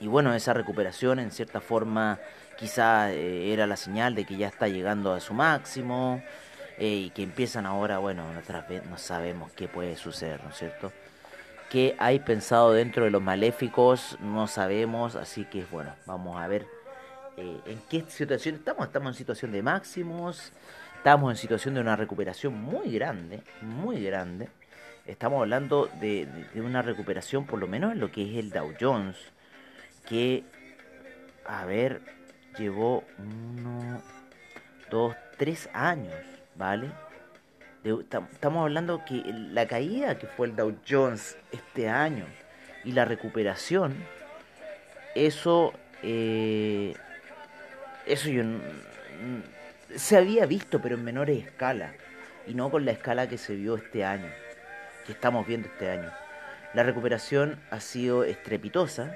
y 0.02 0.08
bueno, 0.08 0.34
esa 0.34 0.52
recuperación 0.52 1.20
en 1.20 1.30
cierta 1.30 1.60
forma 1.60 2.18
quizá 2.58 3.12
eh, 3.12 3.52
era 3.52 3.68
la 3.68 3.76
señal 3.76 4.16
de 4.16 4.24
que 4.24 4.36
ya 4.36 4.48
está 4.48 4.66
llegando 4.66 5.14
a 5.14 5.20
su 5.20 5.32
máximo 5.32 6.20
eh, 6.76 7.04
y 7.06 7.10
que 7.10 7.22
empiezan 7.22 7.66
ahora, 7.66 7.98
bueno, 7.98 8.24
otra 8.36 8.62
vez 8.62 8.84
no 8.86 8.98
sabemos 8.98 9.52
qué 9.52 9.68
puede 9.68 9.96
suceder, 9.96 10.42
¿no 10.42 10.50
es 10.50 10.56
cierto? 10.56 10.92
¿Qué 11.70 11.94
hay 12.00 12.18
pensado 12.18 12.72
dentro 12.72 13.04
de 13.04 13.12
los 13.12 13.22
maléficos? 13.22 14.18
No 14.20 14.48
sabemos, 14.48 15.14
así 15.14 15.44
que 15.44 15.64
bueno, 15.70 15.94
vamos 16.04 16.40
a 16.40 16.48
ver 16.48 16.66
eh, 17.36 17.60
en 17.66 17.80
qué 17.88 18.04
situación 18.08 18.56
estamos. 18.56 18.86
Estamos 18.86 19.10
en 19.10 19.14
situación 19.14 19.52
de 19.52 19.62
máximos, 19.62 20.52
estamos 20.96 21.30
en 21.30 21.36
situación 21.36 21.74
de 21.74 21.80
una 21.80 21.94
recuperación 21.94 22.60
muy 22.60 22.92
grande, 22.92 23.40
muy 23.60 24.02
grande. 24.02 24.48
Estamos 25.06 25.40
hablando 25.40 25.88
de, 26.00 26.28
una 26.56 26.82
recuperación 26.82 27.46
por 27.46 27.58
lo 27.58 27.68
menos 27.68 27.92
en 27.92 28.00
lo 28.00 28.10
que 28.10 28.22
es 28.22 28.36
el 28.36 28.50
Dow 28.50 28.72
Jones, 28.80 29.16
que, 30.08 30.44
a 31.44 31.64
ver, 31.64 32.00
llevó 32.58 33.04
uno, 33.18 34.02
dos, 34.90 35.14
tres 35.36 35.68
años, 35.72 36.14
¿vale? 36.54 36.90
estamos 37.84 38.62
hablando 38.62 39.04
que 39.04 39.22
la 39.24 39.66
caída 39.66 40.16
que 40.16 40.28
fue 40.28 40.46
el 40.46 40.54
Dow 40.54 40.76
Jones 40.88 41.36
este 41.50 41.88
año 41.88 42.26
y 42.84 42.92
la 42.92 43.04
recuperación, 43.04 43.94
eso, 45.14 45.72
eh, 46.02 46.94
eso 48.06 48.28
yo 48.28 48.44
se 49.96 50.16
había 50.16 50.46
visto, 50.46 50.80
pero 50.80 50.94
en 50.94 51.04
menores 51.04 51.44
escala, 51.44 51.92
y 52.46 52.54
no 52.54 52.70
con 52.70 52.84
la 52.84 52.92
escala 52.92 53.28
que 53.28 53.38
se 53.38 53.54
vio 53.54 53.76
este 53.76 54.04
año, 54.04 54.28
que 55.06 55.12
estamos 55.12 55.46
viendo 55.46 55.68
este 55.68 55.90
año. 55.90 56.10
La 56.74 56.82
recuperación 56.82 57.60
ha 57.70 57.80
sido 57.80 58.24
estrepitosa, 58.24 59.14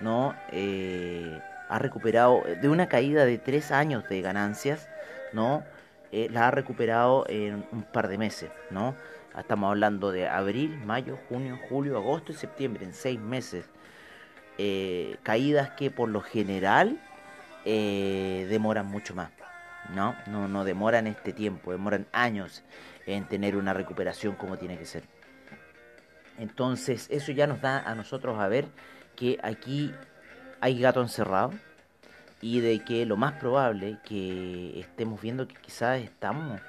¿no? 0.00 0.34
Eh, 0.52 1.40
ha 1.68 1.78
recuperado 1.78 2.42
de 2.60 2.68
una 2.68 2.88
caída 2.88 3.24
de 3.24 3.38
tres 3.38 3.70
años 3.70 4.08
de 4.08 4.22
ganancias, 4.22 4.88
¿no? 5.32 5.64
Eh, 6.12 6.28
la 6.30 6.48
ha 6.48 6.50
recuperado 6.50 7.26
en 7.28 7.66
un 7.72 7.82
par 7.82 8.08
de 8.08 8.18
meses, 8.18 8.50
¿no? 8.70 8.94
Estamos 9.38 9.68
hablando 9.68 10.10
de 10.10 10.26
abril, 10.26 10.78
mayo, 10.84 11.18
junio, 11.28 11.58
julio, 11.68 11.96
agosto 11.96 12.32
y 12.32 12.34
septiembre, 12.34 12.84
en 12.84 12.94
seis 12.94 13.20
meses. 13.20 13.66
Eh, 14.56 15.16
caídas 15.22 15.70
que 15.70 15.90
por 15.90 16.08
lo 16.08 16.20
general 16.20 16.98
demoran 17.64 18.86
mucho 18.86 19.14
más. 19.14 19.30
¿no? 19.94 20.16
No, 20.26 20.48
no 20.48 20.64
demoran 20.64 21.06
este 21.06 21.32
tiempo, 21.32 21.72
demoran 21.72 22.06
años 22.12 22.62
en 23.06 23.24
tener 23.26 23.56
una 23.56 23.72
recuperación 23.74 24.34
como 24.34 24.56
tiene 24.56 24.78
que 24.78 24.86
ser. 24.86 25.02
Entonces, 26.38 27.08
eso 27.10 27.32
ya 27.32 27.46
nos 27.46 27.60
da 27.60 27.80
a 27.80 27.94
nosotros 27.94 28.38
a 28.38 28.48
ver 28.48 28.66
que 29.18 29.38
aquí 29.42 29.92
hay 30.60 30.78
gato 30.78 31.02
encerrado 31.02 31.52
y 32.40 32.60
de 32.60 32.84
que 32.84 33.04
lo 33.04 33.16
más 33.16 33.32
probable 33.34 33.98
que 34.04 34.78
estemos 34.78 35.20
viendo 35.20 35.48
que 35.48 35.56
quizás 35.56 36.00
estamos 36.00 36.60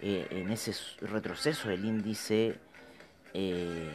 eh, 0.00 0.26
en 0.30 0.50
ese 0.50 0.72
retroceso 1.02 1.68
del 1.68 1.84
índice 1.84 2.56
eh, 3.34 3.90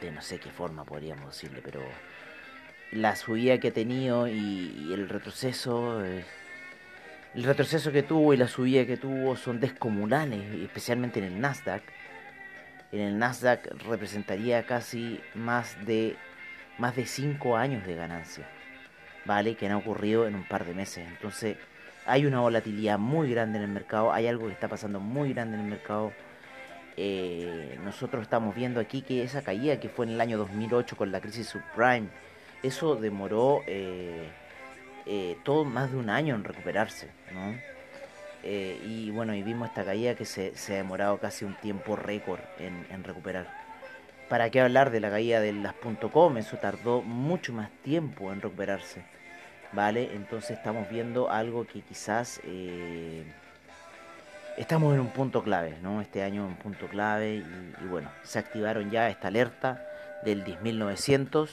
de 0.00 0.10
no 0.10 0.22
sé 0.22 0.38
qué 0.38 0.50
forma 0.50 0.84
podríamos 0.84 1.34
decirle, 1.34 1.60
pero 1.62 1.82
la 2.90 3.16
subida 3.16 3.58
que 3.58 3.68
ha 3.68 3.72
tenido 3.72 4.26
y, 4.26 4.92
el 4.92 5.08
retroceso 5.08 6.04
eh, 6.04 6.24
el 7.34 7.44
retroceso 7.44 7.92
que 7.92 8.02
tuvo 8.02 8.32
y 8.32 8.36
la 8.38 8.48
subida 8.48 8.86
que 8.86 8.96
tuvo 8.96 9.36
son 9.36 9.60
descomunales, 9.60 10.42
especialmente 10.62 11.18
en 11.18 11.26
el 11.26 11.40
Nasdaq. 11.40 11.82
En 12.92 13.00
el 13.00 13.18
Nasdaq 13.18 13.72
representaría 13.84 14.66
casi 14.66 15.18
más 15.34 15.82
de 15.86 16.16
más 16.78 16.96
de 16.96 17.06
5 17.06 17.56
años 17.56 17.86
de 17.86 17.94
ganancia, 17.94 18.46
¿vale? 19.24 19.54
Que 19.54 19.66
han 19.66 19.74
ocurrido 19.74 20.26
en 20.26 20.34
un 20.34 20.44
par 20.44 20.64
de 20.64 20.74
meses. 20.74 21.06
Entonces, 21.08 21.56
hay 22.06 22.26
una 22.26 22.40
volatilidad 22.40 22.98
muy 22.98 23.30
grande 23.30 23.58
en 23.58 23.64
el 23.64 23.70
mercado, 23.70 24.12
hay 24.12 24.26
algo 24.26 24.46
que 24.46 24.52
está 24.52 24.68
pasando 24.68 25.00
muy 25.00 25.32
grande 25.32 25.56
en 25.56 25.64
el 25.64 25.70
mercado. 25.70 26.12
Eh, 26.96 27.78
nosotros 27.84 28.22
estamos 28.22 28.54
viendo 28.54 28.80
aquí 28.80 29.02
que 29.02 29.22
esa 29.22 29.42
caída 29.42 29.80
que 29.80 29.88
fue 29.88 30.06
en 30.06 30.12
el 30.12 30.20
año 30.20 30.36
2008 30.38 30.96
con 30.96 31.12
la 31.12 31.20
crisis 31.20 31.48
subprime, 31.48 32.08
eso 32.62 32.96
demoró 32.96 33.62
eh, 33.66 34.28
eh, 35.06 35.36
todo 35.42 35.64
más 35.64 35.90
de 35.90 35.96
un 35.96 36.10
año 36.10 36.34
en 36.34 36.44
recuperarse, 36.44 37.08
¿no? 37.32 37.72
Y 38.44 39.10
bueno, 39.12 39.36
y 39.36 39.42
vimos 39.44 39.68
esta 39.68 39.84
caída 39.84 40.16
que 40.16 40.24
se, 40.24 40.56
se 40.56 40.74
ha 40.74 40.76
demorado 40.78 41.18
casi 41.18 41.44
un 41.44 41.54
tiempo 41.54 41.94
récord 41.94 42.40
en, 42.58 43.04
recuperar. 43.04 43.61
¿Para 44.32 44.48
qué 44.48 44.62
hablar 44.62 44.90
de 44.90 44.98
la 44.98 45.10
caída 45.10 45.40
de 45.40 45.52
las 45.52 45.74
.com? 46.10 46.38
Eso 46.38 46.56
tardó 46.56 47.02
mucho 47.02 47.52
más 47.52 47.70
tiempo 47.84 48.32
en 48.32 48.40
recuperarse, 48.40 49.04
¿vale? 49.74 50.08
Entonces 50.14 50.56
estamos 50.56 50.88
viendo 50.88 51.30
algo 51.30 51.66
que 51.66 51.82
quizás 51.82 52.40
eh, 52.44 53.24
estamos 54.56 54.94
en 54.94 55.00
un 55.00 55.08
punto 55.08 55.42
clave, 55.42 55.76
¿no? 55.82 56.00
Este 56.00 56.22
año 56.22 56.46
un 56.46 56.54
punto 56.54 56.86
clave 56.86 57.44
y, 57.44 57.86
bueno, 57.90 58.08
se 58.22 58.38
activaron 58.38 58.90
ya 58.90 59.10
esta 59.10 59.28
alerta 59.28 59.84
del 60.24 60.46
10.900 60.46 61.50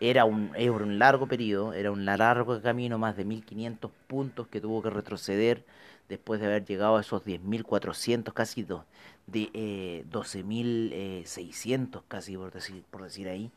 era 0.00 0.24
un, 0.24 0.50
un 0.56 0.98
largo 0.98 1.28
periodo, 1.28 1.72
era 1.72 1.92
un 1.92 2.04
largo 2.04 2.60
camino, 2.60 2.98
más 2.98 3.16
de 3.16 3.26
1500 3.26 3.92
puntos 4.08 4.48
que 4.48 4.60
tuvo 4.60 4.82
que 4.82 4.90
retroceder 4.90 5.62
después 6.08 6.40
de 6.40 6.46
haber 6.46 6.64
llegado 6.64 6.96
a 6.96 7.00
esos 7.00 7.24
10.400, 7.24 8.32
casi 8.32 8.62
dos, 8.62 8.84
de 9.26 9.50
eh, 9.54 10.04
12.600, 10.10 12.02
casi 12.08 12.36
por 12.36 12.52
decir, 12.52 12.84
por 12.90 13.02
decir 13.02 13.28
ahí. 13.28 13.50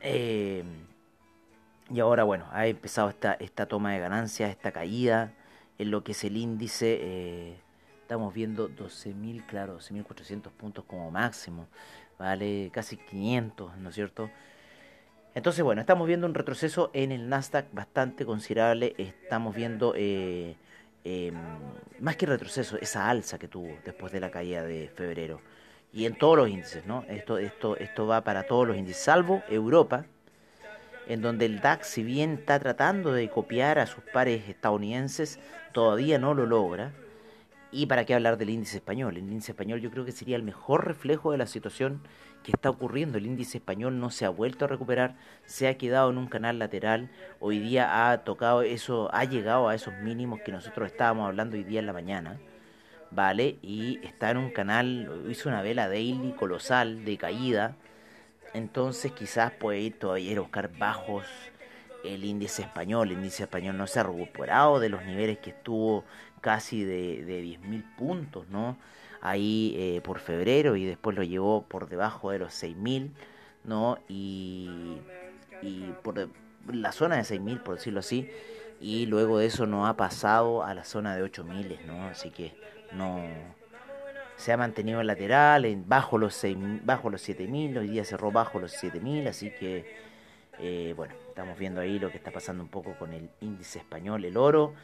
Eh, 0.00 0.64
y 1.90 2.00
ahora, 2.00 2.24
bueno, 2.24 2.46
ha 2.52 2.66
empezado 2.66 3.08
esta, 3.10 3.34
esta 3.34 3.66
toma 3.66 3.92
de 3.92 4.00
ganancias, 4.00 4.50
esta 4.50 4.72
caída 4.72 5.32
en 5.78 5.90
lo 5.90 6.02
que 6.04 6.12
es 6.12 6.24
el 6.24 6.36
índice. 6.36 6.98
Eh, 7.00 7.56
estamos 8.02 8.32
viendo 8.32 8.68
12.000, 8.68 9.46
claro, 9.46 9.78
12.400 9.78 10.50
puntos 10.50 10.84
como 10.84 11.10
máximo, 11.10 11.66
¿vale? 12.18 12.70
Casi 12.72 12.96
500, 12.96 13.76
¿no 13.78 13.88
es 13.90 13.94
cierto? 13.94 14.30
Entonces, 15.34 15.64
bueno, 15.64 15.80
estamos 15.80 16.06
viendo 16.06 16.26
un 16.26 16.34
retroceso 16.34 16.90
en 16.94 17.10
el 17.12 17.28
Nasdaq 17.28 17.66
bastante 17.72 18.24
considerable. 18.24 18.94
Estamos 18.98 19.54
viendo, 19.54 19.92
eh, 19.96 20.56
em, 21.04 21.34
más 22.00 22.16
que 22.16 22.26
retroceso, 22.26 22.76
esa 22.80 23.08
alza 23.08 23.38
que 23.38 23.48
tuvo 23.48 23.76
después 23.84 24.12
de 24.12 24.20
la 24.20 24.30
caída 24.30 24.62
de 24.64 24.88
febrero. 24.88 25.40
Y 25.92 26.06
en 26.06 26.16
todos 26.18 26.36
los 26.36 26.48
índices, 26.48 26.84
¿no? 26.86 27.04
Esto, 27.08 27.38
esto, 27.38 27.76
esto 27.76 28.06
va 28.06 28.24
para 28.24 28.44
todos 28.44 28.66
los 28.66 28.76
índices, 28.76 29.02
salvo 29.02 29.42
Europa, 29.48 30.06
en 31.06 31.22
donde 31.22 31.46
el 31.46 31.60
DAX, 31.60 31.86
si 31.86 32.02
bien 32.02 32.34
está 32.34 32.58
tratando 32.58 33.12
de 33.12 33.28
copiar 33.30 33.78
a 33.78 33.86
sus 33.86 34.02
pares 34.12 34.48
estadounidenses, 34.48 35.38
todavía 35.72 36.18
no 36.18 36.34
lo 36.34 36.46
logra. 36.46 36.92
Y 37.70 37.86
para 37.86 38.04
qué 38.04 38.14
hablar 38.14 38.38
del 38.38 38.50
índice 38.50 38.76
español. 38.76 39.16
El 39.16 39.24
índice 39.24 39.52
español 39.52 39.80
yo 39.80 39.90
creo 39.90 40.04
que 40.04 40.12
sería 40.12 40.36
el 40.36 40.42
mejor 40.42 40.86
reflejo 40.86 41.32
de 41.32 41.38
la 41.38 41.46
situación 41.46 42.00
que 42.44 42.52
está 42.52 42.70
ocurriendo. 42.70 43.18
El 43.18 43.26
índice 43.26 43.58
español 43.58 43.98
no 43.98 44.10
se 44.10 44.24
ha 44.24 44.28
vuelto 44.28 44.66
a 44.66 44.68
recuperar, 44.68 45.16
se 45.46 45.66
ha 45.66 45.76
quedado 45.76 46.10
en 46.10 46.18
un 46.18 46.28
canal 46.28 46.60
lateral. 46.60 47.10
Hoy 47.40 47.58
día 47.58 48.10
ha 48.10 48.18
tocado 48.18 48.62
eso, 48.62 49.12
ha 49.12 49.24
llegado 49.24 49.68
a 49.68 49.74
esos 49.74 49.94
mínimos 49.94 50.40
que 50.42 50.52
nosotros 50.52 50.92
estábamos 50.92 51.26
hablando 51.26 51.56
hoy 51.56 51.64
día 51.64 51.80
en 51.80 51.86
la 51.86 51.92
mañana. 51.92 52.38
¿Vale? 53.10 53.58
Y 53.62 54.00
está 54.04 54.30
en 54.30 54.38
un 54.38 54.50
canal, 54.50 55.24
hizo 55.28 55.48
una 55.48 55.62
vela 55.62 55.88
daily 55.88 56.32
colosal 56.32 57.04
de 57.04 57.16
caída. 57.16 57.76
Entonces 58.52 59.12
quizás 59.12 59.52
puede 59.52 59.80
ir 59.80 59.98
todavía 59.98 60.36
a 60.36 60.40
buscar 60.40 60.70
bajos 60.76 61.24
el 62.04 62.24
índice 62.24 62.62
español. 62.62 63.08
El 63.08 63.18
índice 63.18 63.44
español 63.44 63.76
no 63.76 63.86
se 63.86 64.00
ha 64.00 64.02
recuperado 64.02 64.80
de 64.80 64.88
los 64.88 65.04
niveles 65.04 65.38
que 65.38 65.50
estuvo 65.50 66.04
casi 66.40 66.84
de, 66.84 67.24
de 67.24 67.42
10.000 67.42 67.96
puntos, 67.96 68.48
¿no? 68.48 68.76
Ahí 69.24 69.74
eh, 69.76 70.00
por 70.02 70.20
febrero 70.20 70.76
y 70.76 70.84
después 70.84 71.16
lo 71.16 71.24
llevó 71.24 71.62
por 71.62 71.88
debajo 71.88 72.30
de 72.30 72.38
los 72.38 72.52
6.000, 72.62 73.10
¿no? 73.64 73.98
Y, 74.08 75.00
y 75.62 75.92
por 76.02 76.28
la 76.70 76.92
zona 76.92 77.16
de 77.16 77.22
6.000, 77.22 77.62
por 77.62 77.74
decirlo 77.74 78.00
así, 78.00 78.30
y 78.80 79.06
luego 79.06 79.38
de 79.38 79.46
eso 79.46 79.66
no 79.66 79.86
ha 79.88 79.96
pasado 79.96 80.62
a 80.62 80.74
la 80.74 80.84
zona 80.84 81.16
de 81.16 81.24
8.000, 81.24 81.86
¿no? 81.86 82.04
Así 82.04 82.30
que 82.30 82.54
no 82.92 83.22
se 84.36 84.52
ha 84.52 84.56
mantenido 84.56 85.00
en 85.00 85.06
lateral, 85.06 85.64
en, 85.64 85.88
bajo 85.88 86.18
los 86.18 86.34
6, 86.34 86.56
bajo 86.84 87.10
los 87.10 87.22
7000, 87.22 87.78
hoy 87.78 87.88
día 87.88 88.04
cerró 88.04 88.30
bajo 88.30 88.58
los 88.58 88.72
7000, 88.72 89.28
así 89.28 89.50
que 89.50 89.84
eh, 90.58 90.92
bueno, 90.96 91.14
estamos 91.28 91.58
viendo 91.58 91.80
ahí 91.80 91.98
lo 91.98 92.10
que 92.10 92.16
está 92.16 92.30
pasando 92.30 92.62
un 92.62 92.68
poco 92.68 92.94
con 92.98 93.12
el 93.12 93.30
índice 93.40 93.78
español, 93.78 94.24
el 94.24 94.36
oro 94.36 94.74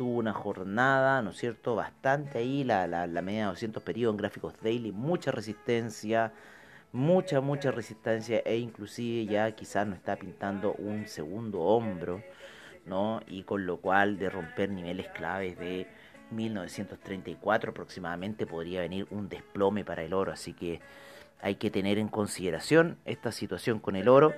tuvo 0.00 0.16
una 0.16 0.32
jornada, 0.32 1.20
¿no 1.20 1.28
es 1.28 1.36
cierto?, 1.36 1.74
bastante 1.74 2.38
ahí, 2.38 2.64
la, 2.64 2.86
la, 2.86 3.20
media 3.20 3.40
de 3.40 3.46
200 3.48 3.82
periodos 3.82 4.14
en 4.14 4.16
gráficos 4.16 4.54
daily, 4.62 4.92
mucha 4.92 5.30
resistencia, 5.30 6.32
mucha, 6.90 7.42
mucha 7.42 7.70
resistencia 7.70 8.38
e 8.46 8.56
inclusive 8.56 9.30
ya 9.30 9.52
quizás 9.52 9.86
no 9.86 9.94
está 9.94 10.16
pintando 10.16 10.72
un 10.72 11.06
segundo 11.06 11.60
hombro, 11.60 12.22
¿no? 12.86 13.20
Y 13.26 13.42
con 13.42 13.66
lo 13.66 13.76
cual 13.76 14.18
de 14.18 14.30
romper 14.30 14.70
niveles 14.70 15.06
claves 15.08 15.58
de 15.58 15.86
1934 16.30 17.72
aproximadamente 17.72 18.46
podría 18.46 18.80
venir 18.80 19.06
un 19.10 19.28
desplome 19.28 19.84
para 19.84 20.02
el 20.02 20.14
oro, 20.14 20.32
así 20.32 20.54
que 20.54 20.80
hay 21.42 21.56
que 21.56 21.70
tener 21.70 21.98
en 21.98 22.08
consideración 22.08 22.96
esta 23.04 23.32
situación 23.32 23.80
con 23.80 23.96
el 23.96 24.08
oro 24.08 24.32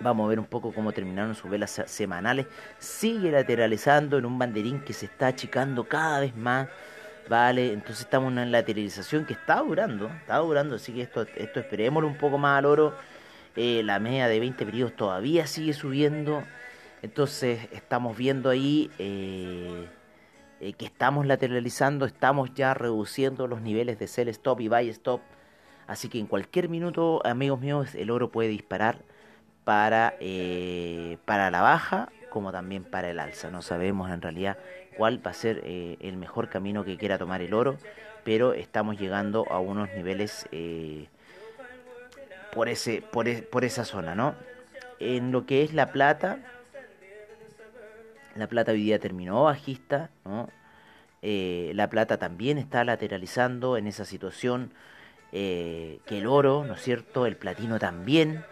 Vamos 0.00 0.26
a 0.26 0.28
ver 0.28 0.40
un 0.40 0.46
poco 0.46 0.72
cómo 0.72 0.92
terminaron 0.92 1.34
sus 1.34 1.50
velas 1.50 1.82
semanales. 1.86 2.46
Sigue 2.78 3.30
lateralizando 3.30 4.18
en 4.18 4.26
un 4.26 4.38
banderín 4.38 4.80
que 4.80 4.92
se 4.92 5.06
está 5.06 5.28
achicando 5.28 5.84
cada 5.84 6.20
vez 6.20 6.36
más. 6.36 6.68
Vale, 7.28 7.72
entonces 7.72 8.00
estamos 8.00 8.28
en 8.28 8.34
una 8.34 8.46
lateralización 8.46 9.24
que 9.24 9.32
está 9.32 9.60
durando, 9.60 10.08
está 10.08 10.36
durando, 10.38 10.74
así 10.76 10.92
que 10.92 11.02
esto, 11.02 11.22
esto 11.36 11.60
esperémoslo 11.60 12.06
un 12.06 12.18
poco 12.18 12.36
más 12.36 12.58
al 12.58 12.66
oro. 12.66 12.94
Eh, 13.56 13.82
la 13.84 13.98
media 14.00 14.28
de 14.28 14.40
20 14.40 14.66
periodos 14.66 14.96
todavía 14.96 15.46
sigue 15.46 15.72
subiendo. 15.72 16.42
Entonces 17.02 17.68
estamos 17.72 18.16
viendo 18.16 18.50
ahí 18.50 18.90
eh, 18.98 19.88
eh, 20.60 20.72
que 20.74 20.86
estamos 20.86 21.26
lateralizando, 21.26 22.04
estamos 22.04 22.52
ya 22.54 22.74
reduciendo 22.74 23.46
los 23.46 23.60
niveles 23.60 23.98
de 23.98 24.06
sell 24.06 24.28
stop 24.28 24.60
y 24.60 24.68
buy 24.68 24.88
stop. 24.90 25.20
Así 25.86 26.08
que 26.08 26.18
en 26.18 26.26
cualquier 26.26 26.68
minuto, 26.68 27.20
amigos 27.24 27.60
míos, 27.60 27.94
el 27.94 28.10
oro 28.10 28.30
puede 28.30 28.48
disparar 28.48 28.98
para, 29.64 30.14
eh, 30.20 31.18
para 31.24 31.50
la 31.50 31.62
baja 31.62 32.10
como 32.34 32.50
también 32.50 32.82
para 32.82 33.08
el 33.08 33.20
alza. 33.20 33.48
No 33.48 33.62
sabemos 33.62 34.10
en 34.10 34.20
realidad 34.20 34.58
cuál 34.96 35.24
va 35.24 35.30
a 35.30 35.34
ser 35.34 35.60
eh, 35.62 35.96
el 36.00 36.16
mejor 36.16 36.48
camino 36.48 36.84
que 36.84 36.96
quiera 36.96 37.16
tomar 37.16 37.40
el 37.40 37.54
oro, 37.54 37.78
pero 38.24 38.54
estamos 38.54 38.98
llegando 38.98 39.46
a 39.50 39.60
unos 39.60 39.88
niveles 39.94 40.48
eh, 40.50 41.06
por, 42.52 42.68
ese, 42.68 43.02
por, 43.02 43.28
e, 43.28 43.42
por 43.42 43.64
esa 43.64 43.84
zona, 43.84 44.16
¿no? 44.16 44.34
En 44.98 45.30
lo 45.30 45.46
que 45.46 45.62
es 45.62 45.72
la 45.74 45.92
plata, 45.92 46.38
la 48.34 48.48
plata 48.48 48.72
hoy 48.72 48.82
día 48.82 48.98
terminó 48.98 49.44
bajista, 49.44 50.10
¿no? 50.24 50.48
Eh, 51.22 51.70
la 51.76 51.88
plata 51.88 52.18
también 52.18 52.58
está 52.58 52.82
lateralizando 52.82 53.76
en 53.76 53.86
esa 53.86 54.04
situación 54.04 54.72
que 55.30 56.00
el 56.08 56.26
oro, 56.28 56.64
¿no 56.64 56.74
es 56.74 56.82
cierto? 56.82 57.26
El 57.26 57.36
platino 57.36 57.80
también. 57.80 58.44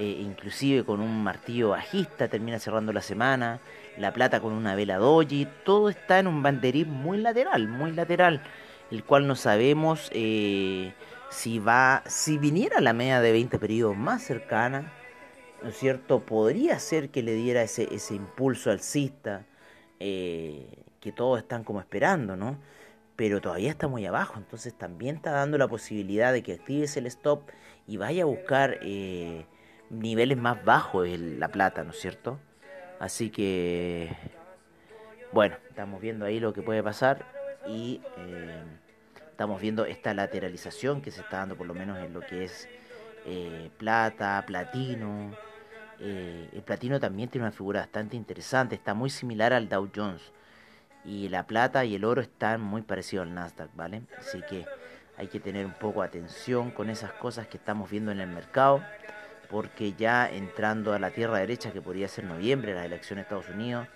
Eh, 0.00 0.22
inclusive 0.22 0.82
con 0.82 1.00
un 1.00 1.22
martillo 1.22 1.68
bajista 1.68 2.26
termina 2.28 2.58
cerrando 2.58 2.90
la 2.90 3.02
semana, 3.02 3.60
la 3.98 4.14
plata 4.14 4.40
con 4.40 4.54
una 4.54 4.74
vela 4.74 4.96
doji, 4.96 5.46
todo 5.62 5.90
está 5.90 6.18
en 6.18 6.26
un 6.26 6.42
banderín 6.42 6.88
muy 6.88 7.18
lateral, 7.18 7.68
muy 7.68 7.92
lateral, 7.92 8.42
el 8.90 9.04
cual 9.04 9.26
no 9.26 9.36
sabemos 9.36 10.08
eh, 10.14 10.94
si 11.28 11.58
va, 11.58 12.02
si 12.06 12.38
viniera 12.38 12.80
la 12.80 12.94
media 12.94 13.20
de 13.20 13.30
20 13.30 13.58
periodos 13.58 13.94
más 13.94 14.22
cercana, 14.22 14.90
¿no 15.62 15.68
es 15.68 15.76
cierto? 15.76 16.20
Podría 16.20 16.78
ser 16.78 17.10
que 17.10 17.22
le 17.22 17.34
diera 17.34 17.60
ese, 17.60 17.86
ese 17.94 18.14
impulso 18.14 18.70
alcista 18.70 19.44
eh, 19.98 20.82
que 21.00 21.12
todos 21.12 21.40
están 21.40 21.62
como 21.62 21.78
esperando, 21.78 22.36
¿no? 22.36 22.56
Pero 23.16 23.42
todavía 23.42 23.68
está 23.68 23.86
muy 23.86 24.06
abajo, 24.06 24.38
entonces 24.38 24.72
también 24.72 25.16
está 25.16 25.32
dando 25.32 25.58
la 25.58 25.68
posibilidad 25.68 26.32
de 26.32 26.42
que 26.42 26.54
actives 26.54 26.96
el 26.96 27.04
stop 27.04 27.50
y 27.86 27.98
vaya 27.98 28.22
a 28.22 28.26
buscar 28.26 28.78
niveles 29.90 30.38
más 30.38 30.64
bajos 30.64 31.06
en 31.08 31.38
la 31.38 31.48
plata, 31.48 31.84
¿no 31.84 31.90
es 31.90 32.00
cierto? 32.00 32.38
Así 32.98 33.30
que, 33.30 34.16
bueno, 35.32 35.56
estamos 35.68 36.00
viendo 36.00 36.24
ahí 36.24 36.40
lo 36.40 36.52
que 36.52 36.62
puede 36.62 36.82
pasar 36.82 37.24
y 37.66 38.00
eh, 38.18 38.62
estamos 39.30 39.60
viendo 39.60 39.84
esta 39.84 40.14
lateralización 40.14 41.02
que 41.02 41.10
se 41.10 41.20
está 41.20 41.38
dando 41.38 41.56
por 41.56 41.66
lo 41.66 41.74
menos 41.74 41.98
en 41.98 42.12
lo 42.12 42.20
que 42.20 42.44
es 42.44 42.68
eh, 43.26 43.70
plata, 43.78 44.42
platino. 44.46 45.32
Eh, 45.98 46.48
el 46.52 46.62
platino 46.62 47.00
también 47.00 47.28
tiene 47.28 47.46
una 47.46 47.52
figura 47.52 47.80
bastante 47.80 48.16
interesante, 48.16 48.74
está 48.74 48.94
muy 48.94 49.10
similar 49.10 49.52
al 49.52 49.68
Dow 49.68 49.90
Jones. 49.94 50.22
Y 51.04 51.28
la 51.28 51.46
plata 51.46 51.84
y 51.84 51.94
el 51.94 52.04
oro 52.04 52.20
están 52.20 52.60
muy 52.60 52.82
parecidos 52.82 53.26
al 53.26 53.34
Nasdaq, 53.34 53.70
¿vale? 53.74 54.02
Así 54.18 54.42
que 54.42 54.66
hay 55.16 55.28
que 55.28 55.40
tener 55.40 55.64
un 55.64 55.72
poco 55.72 56.02
atención 56.02 56.70
con 56.70 56.90
esas 56.90 57.12
cosas 57.12 57.46
que 57.46 57.56
estamos 57.56 57.90
viendo 57.90 58.12
en 58.12 58.20
el 58.20 58.28
mercado 58.28 58.82
porque 59.50 59.94
ya 59.94 60.30
entrando 60.30 60.92
a 60.92 60.98
la 60.98 61.10
tierra 61.10 61.38
derecha, 61.38 61.72
que 61.72 61.82
podría 61.82 62.08
ser 62.08 62.24
noviembre, 62.24 62.74
las 62.74 62.84
elecciones 62.84 63.24
de 63.24 63.36
Estados 63.36 63.54
Unidos, 63.54 63.88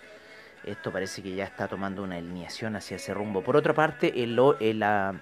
esto 0.65 0.91
parece 0.91 1.23
que 1.23 1.35
ya 1.35 1.45
está 1.45 1.69
tomando 1.69 2.03
una 2.03 2.17
alineación 2.17 2.77
hacia 2.77 2.97
ese 2.97 3.15
rumbo. 3.15 3.43
Por 3.43 3.57
otra 3.57 3.75
parte, 3.75 4.23
el, 4.23 4.39
el, 4.61 4.83
en 4.83 5.21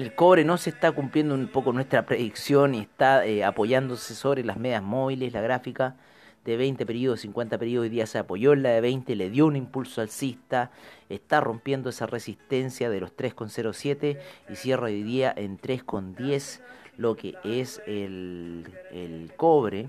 el 0.00 0.14
cobre 0.14 0.44
no 0.44 0.56
se 0.56 0.70
está 0.70 0.92
cumpliendo 0.92 1.34
un 1.34 1.48
poco 1.48 1.72
nuestra 1.72 2.06
predicción 2.06 2.74
y 2.74 2.80
está 2.80 3.26
eh, 3.26 3.44
apoyándose 3.44 4.14
sobre 4.14 4.44
las 4.44 4.56
medias 4.56 4.82
móviles, 4.82 5.32
la 5.32 5.40
gráfica 5.40 5.96
de 6.44 6.56
20 6.56 6.86
periodos, 6.86 7.20
50 7.20 7.58
periodos, 7.58 7.84
hoy 7.84 7.88
día 7.88 8.06
se 8.06 8.18
apoyó 8.18 8.52
en 8.52 8.62
la 8.62 8.70
de 8.70 8.80
20, 8.80 9.16
le 9.16 9.30
dio 9.30 9.46
un 9.46 9.56
impulso 9.56 10.00
alcista, 10.00 10.70
está 11.08 11.40
rompiendo 11.40 11.90
esa 11.90 12.06
resistencia 12.06 12.88
de 12.88 13.00
los 13.00 13.16
3,07 13.16 14.18
y 14.48 14.54
cierra 14.54 14.86
hoy 14.86 15.02
día 15.02 15.34
en 15.36 15.58
3,10 15.58 16.60
lo 16.96 17.16
que 17.16 17.34
es 17.44 17.82
el, 17.86 18.66
el 18.90 19.32
cobre, 19.36 19.88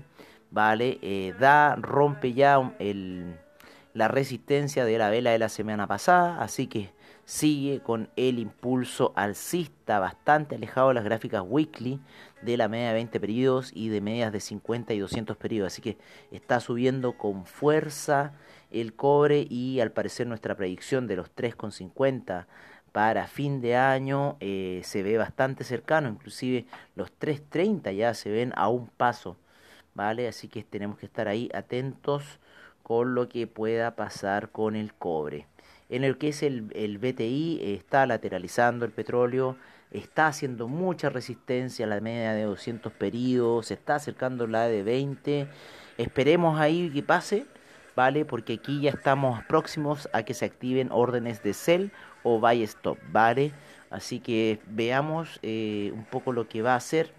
¿vale? 0.50 0.98
Eh, 1.02 1.34
da, 1.38 1.76
rompe 1.76 2.32
ya 2.32 2.74
el, 2.78 3.36
la 3.94 4.08
resistencia 4.08 4.84
de 4.84 4.98
la 4.98 5.10
vela 5.10 5.30
de 5.30 5.38
la 5.38 5.48
semana 5.48 5.86
pasada, 5.86 6.42
así 6.42 6.66
que 6.66 6.90
sigue 7.24 7.80
con 7.80 8.08
el 8.16 8.38
impulso 8.38 9.12
alcista 9.14 9.98
bastante 9.98 10.54
alejado 10.54 10.88
de 10.88 10.94
las 10.94 11.04
gráficas 11.04 11.42
weekly 11.46 12.00
de 12.40 12.56
la 12.56 12.68
media 12.68 12.88
de 12.88 12.94
20 12.94 13.20
periodos 13.20 13.70
y 13.74 13.90
de 13.90 14.00
medias 14.00 14.32
de 14.32 14.40
50 14.40 14.94
y 14.94 14.98
200 14.98 15.36
periodos, 15.36 15.72
así 15.72 15.82
que 15.82 15.98
está 16.30 16.60
subiendo 16.60 17.18
con 17.18 17.44
fuerza 17.44 18.32
el 18.70 18.94
cobre 18.94 19.46
y 19.48 19.80
al 19.80 19.92
parecer 19.92 20.26
nuestra 20.26 20.54
predicción 20.56 21.06
de 21.06 21.16
los 21.16 21.34
3,50 21.34 22.46
para 22.92 23.26
fin 23.26 23.60
de 23.60 23.76
año 23.76 24.36
eh, 24.40 24.80
se 24.84 25.02
ve 25.02 25.18
bastante 25.18 25.64
cercano, 25.64 26.08
inclusive 26.08 26.66
los 26.96 27.10
3.30 27.18 27.94
ya 27.94 28.14
se 28.14 28.30
ven 28.30 28.52
a 28.56 28.68
un 28.68 28.88
paso, 28.88 29.36
¿vale? 29.94 30.28
Así 30.28 30.48
que 30.48 30.62
tenemos 30.62 30.98
que 30.98 31.06
estar 31.06 31.28
ahí 31.28 31.48
atentos 31.54 32.38
con 32.82 33.14
lo 33.14 33.28
que 33.28 33.46
pueda 33.46 33.96
pasar 33.96 34.50
con 34.50 34.76
el 34.76 34.94
cobre. 34.94 35.46
En 35.90 36.04
el 36.04 36.18
que 36.18 36.28
es 36.28 36.42
el, 36.42 36.70
el 36.74 36.98
BTI, 36.98 37.60
está 37.62 38.06
lateralizando 38.06 38.84
el 38.84 38.92
petróleo, 38.92 39.56
está 39.90 40.26
haciendo 40.26 40.68
mucha 40.68 41.08
resistencia 41.08 41.86
a 41.86 41.88
la 41.88 42.00
media 42.00 42.32
de 42.32 42.42
200 42.44 42.92
periodos, 42.92 43.66
se 43.66 43.74
está 43.74 43.96
acercando 43.96 44.46
la 44.46 44.68
de 44.68 44.82
20. 44.82 45.48
Esperemos 45.96 46.60
ahí 46.60 46.90
que 46.90 47.02
pase, 47.02 47.46
¿vale? 47.96 48.24
Porque 48.24 48.54
aquí 48.54 48.80
ya 48.80 48.90
estamos 48.90 49.42
próximos 49.44 50.08
a 50.12 50.22
que 50.22 50.34
se 50.34 50.44
activen 50.44 50.92
órdenes 50.92 51.42
de 51.42 51.54
sell 51.54 51.92
o 52.22 52.40
buy 52.40 52.62
stop, 52.62 52.98
¿vale? 53.10 53.52
Así 53.90 54.20
que 54.20 54.60
veamos 54.66 55.38
eh, 55.42 55.90
un 55.94 56.04
poco 56.04 56.32
lo 56.32 56.48
que 56.48 56.62
va 56.62 56.74
a 56.74 56.76
hacer. 56.76 57.12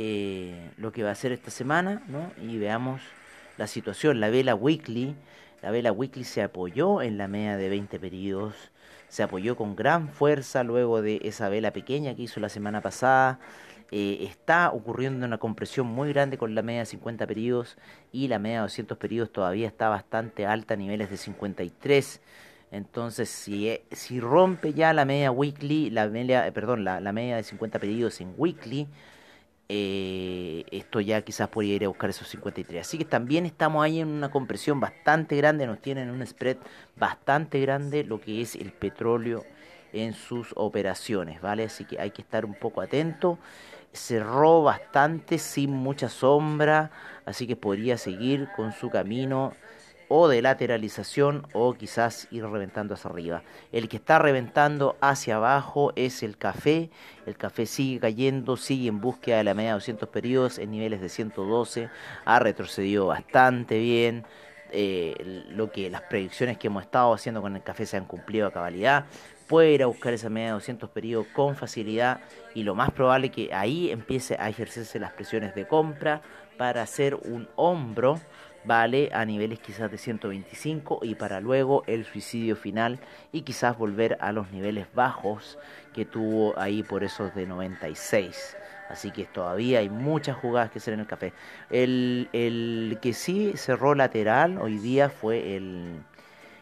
Eh, 0.00 0.70
lo 0.76 0.92
que 0.92 1.02
va 1.02 1.08
a 1.08 1.12
hacer 1.12 1.32
esta 1.32 1.50
semana, 1.50 2.02
¿no? 2.06 2.30
Y 2.40 2.56
veamos 2.58 3.00
la 3.56 3.66
situación. 3.66 4.20
La 4.20 4.30
vela 4.30 4.54
weekly, 4.54 5.16
la 5.60 5.72
vela 5.72 5.90
weekly 5.90 6.22
se 6.22 6.42
apoyó 6.42 7.02
en 7.02 7.18
la 7.18 7.26
media 7.26 7.56
de 7.56 7.68
20 7.68 7.98
periodos, 7.98 8.54
se 9.08 9.24
apoyó 9.24 9.56
con 9.56 9.74
gran 9.74 10.08
fuerza 10.08 10.62
luego 10.62 11.02
de 11.02 11.20
esa 11.24 11.48
vela 11.48 11.72
pequeña 11.72 12.14
que 12.14 12.22
hizo 12.22 12.38
la 12.38 12.48
semana 12.48 12.80
pasada. 12.80 13.40
Eh, 13.90 14.18
está 14.20 14.70
ocurriendo 14.70 15.26
una 15.26 15.38
compresión 15.38 15.86
muy 15.86 16.12
grande 16.12 16.38
con 16.38 16.54
la 16.54 16.62
media 16.62 16.80
de 16.80 16.86
50 16.86 17.26
periodos 17.26 17.78
y 18.12 18.28
la 18.28 18.38
media 18.38 18.58
de 18.58 18.62
200 18.62 18.98
periodos 18.98 19.32
todavía 19.32 19.66
está 19.66 19.88
bastante 19.88 20.46
alta 20.46 20.76
niveles 20.76 21.10
de 21.10 21.16
53 21.16 22.20
entonces, 22.70 23.28
si, 23.28 23.68
e, 23.68 23.84
si 23.92 24.20
rompe 24.20 24.74
ya 24.74 24.92
la 24.92 25.04
media 25.04 25.30
weekly, 25.30 25.90
la 25.90 26.08
media, 26.08 26.46
eh, 26.46 26.52
perdón, 26.52 26.84
la, 26.84 27.00
la 27.00 27.12
media 27.12 27.36
de 27.36 27.42
50 27.42 27.78
pedidos 27.78 28.20
en 28.20 28.34
weekly, 28.36 28.88
eh, 29.70 30.64
esto 30.70 31.00
ya 31.00 31.20
quizás 31.22 31.48
podría 31.48 31.74
ir 31.74 31.84
a 31.84 31.88
buscar 31.88 32.10
esos 32.10 32.28
53. 32.28 32.86
Así 32.86 32.96
que 32.98 33.04
también 33.04 33.44
estamos 33.46 33.84
ahí 33.84 34.00
en 34.00 34.08
una 34.08 34.30
compresión 34.30 34.80
bastante 34.80 35.36
grande, 35.36 35.66
nos 35.66 35.80
tienen 35.80 36.10
un 36.10 36.26
spread 36.26 36.56
bastante 36.96 37.60
grande 37.60 38.04
lo 38.04 38.20
que 38.20 38.40
es 38.40 38.54
el 38.54 38.72
petróleo 38.72 39.44
en 39.92 40.14
sus 40.14 40.52
operaciones, 40.56 41.40
¿vale? 41.42 41.64
Así 41.64 41.84
que 41.84 42.00
hay 42.00 42.10
que 42.10 42.22
estar 42.22 42.44
un 42.44 42.54
poco 42.54 42.80
atento. 42.80 43.38
Cerró 43.92 44.62
bastante 44.62 45.38
sin 45.38 45.70
mucha 45.72 46.08
sombra, 46.08 46.90
así 47.26 47.46
que 47.46 47.56
podría 47.56 47.98
seguir 47.98 48.48
con 48.56 48.72
su 48.72 48.90
camino 48.90 49.54
o 50.08 50.28
de 50.28 50.42
lateralización 50.42 51.46
o 51.52 51.74
quizás 51.74 52.28
ir 52.30 52.44
reventando 52.44 52.94
hacia 52.94 53.10
arriba. 53.10 53.42
El 53.72 53.88
que 53.88 53.98
está 53.98 54.18
reventando 54.18 54.96
hacia 55.00 55.36
abajo 55.36 55.92
es 55.96 56.22
el 56.22 56.36
café. 56.36 56.90
El 57.26 57.36
café 57.36 57.66
sigue 57.66 58.00
cayendo, 58.00 58.56
sigue 58.56 58.88
en 58.88 59.00
búsqueda 59.00 59.38
de 59.38 59.44
la 59.44 59.54
media 59.54 59.70
de 59.70 59.74
200 59.74 60.08
periodos 60.08 60.58
en 60.58 60.70
niveles 60.70 61.00
de 61.00 61.08
112. 61.08 61.90
Ha 62.24 62.38
retrocedido 62.38 63.06
bastante 63.06 63.78
bien. 63.78 64.24
Eh, 64.70 65.44
lo 65.48 65.70
que 65.72 65.88
las 65.88 66.02
predicciones 66.02 66.58
que 66.58 66.66
hemos 66.66 66.82
estado 66.82 67.14
haciendo 67.14 67.40
con 67.40 67.56
el 67.56 67.62
café 67.62 67.86
se 67.86 67.96
han 67.96 68.04
cumplido 68.04 68.46
a 68.46 68.52
cabalidad. 68.52 69.06
Puede 69.46 69.72
ir 69.72 69.82
a 69.82 69.86
buscar 69.86 70.12
esa 70.12 70.28
media 70.28 70.48
de 70.48 70.52
200 70.54 70.90
periodos 70.90 71.26
con 71.32 71.56
facilidad 71.56 72.20
y 72.54 72.64
lo 72.64 72.74
más 72.74 72.90
probable 72.90 73.30
que 73.30 73.54
ahí 73.54 73.90
empiece 73.90 74.36
a 74.38 74.50
ejercerse 74.50 74.98
las 74.98 75.12
presiones 75.12 75.54
de 75.54 75.66
compra 75.66 76.20
para 76.58 76.82
hacer 76.82 77.14
un 77.14 77.48
hombro 77.56 78.20
vale 78.64 79.10
a 79.12 79.24
niveles 79.24 79.58
quizás 79.60 79.90
de 79.90 79.98
125 79.98 81.00
y 81.02 81.14
para 81.14 81.40
luego 81.40 81.84
el 81.86 82.04
suicidio 82.04 82.56
final 82.56 83.00
y 83.32 83.42
quizás 83.42 83.78
volver 83.78 84.18
a 84.20 84.32
los 84.32 84.50
niveles 84.52 84.86
bajos 84.94 85.58
que 85.94 86.04
tuvo 86.04 86.58
ahí 86.58 86.82
por 86.82 87.04
esos 87.04 87.34
de 87.34 87.46
96. 87.46 88.56
Así 88.88 89.10
que 89.10 89.24
todavía 89.26 89.80
hay 89.80 89.90
muchas 89.90 90.36
jugadas 90.36 90.70
que 90.70 90.78
hacer 90.78 90.94
en 90.94 91.00
el 91.00 91.06
café. 91.06 91.32
El, 91.70 92.28
el 92.32 92.98
que 93.02 93.12
sí 93.12 93.52
cerró 93.56 93.94
lateral 93.94 94.58
hoy 94.58 94.78
día 94.78 95.10
fue 95.10 95.56
el, 95.56 96.00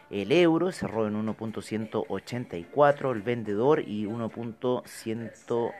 el 0.09 0.31
euro, 0.31 0.71
cerró 0.71 1.07
en 1.07 1.25
1.184 1.25 3.11
el 3.11 3.21
vendedor 3.21 3.79
y 3.79 4.05
1.100 4.05 5.71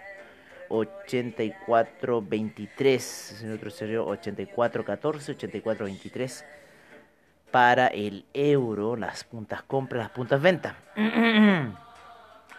84-23, 0.69 3.43
el 3.43 3.53
otro 3.53 3.69
sería 3.69 3.99
84-14, 3.99 5.37
84-23 5.37 6.43
para 7.51 7.87
el 7.87 8.25
euro, 8.33 8.95
las 8.95 9.23
puntas 9.23 9.61
compras, 9.63 10.03
las 10.03 10.11
puntas 10.11 10.41
ventas. 10.41 10.75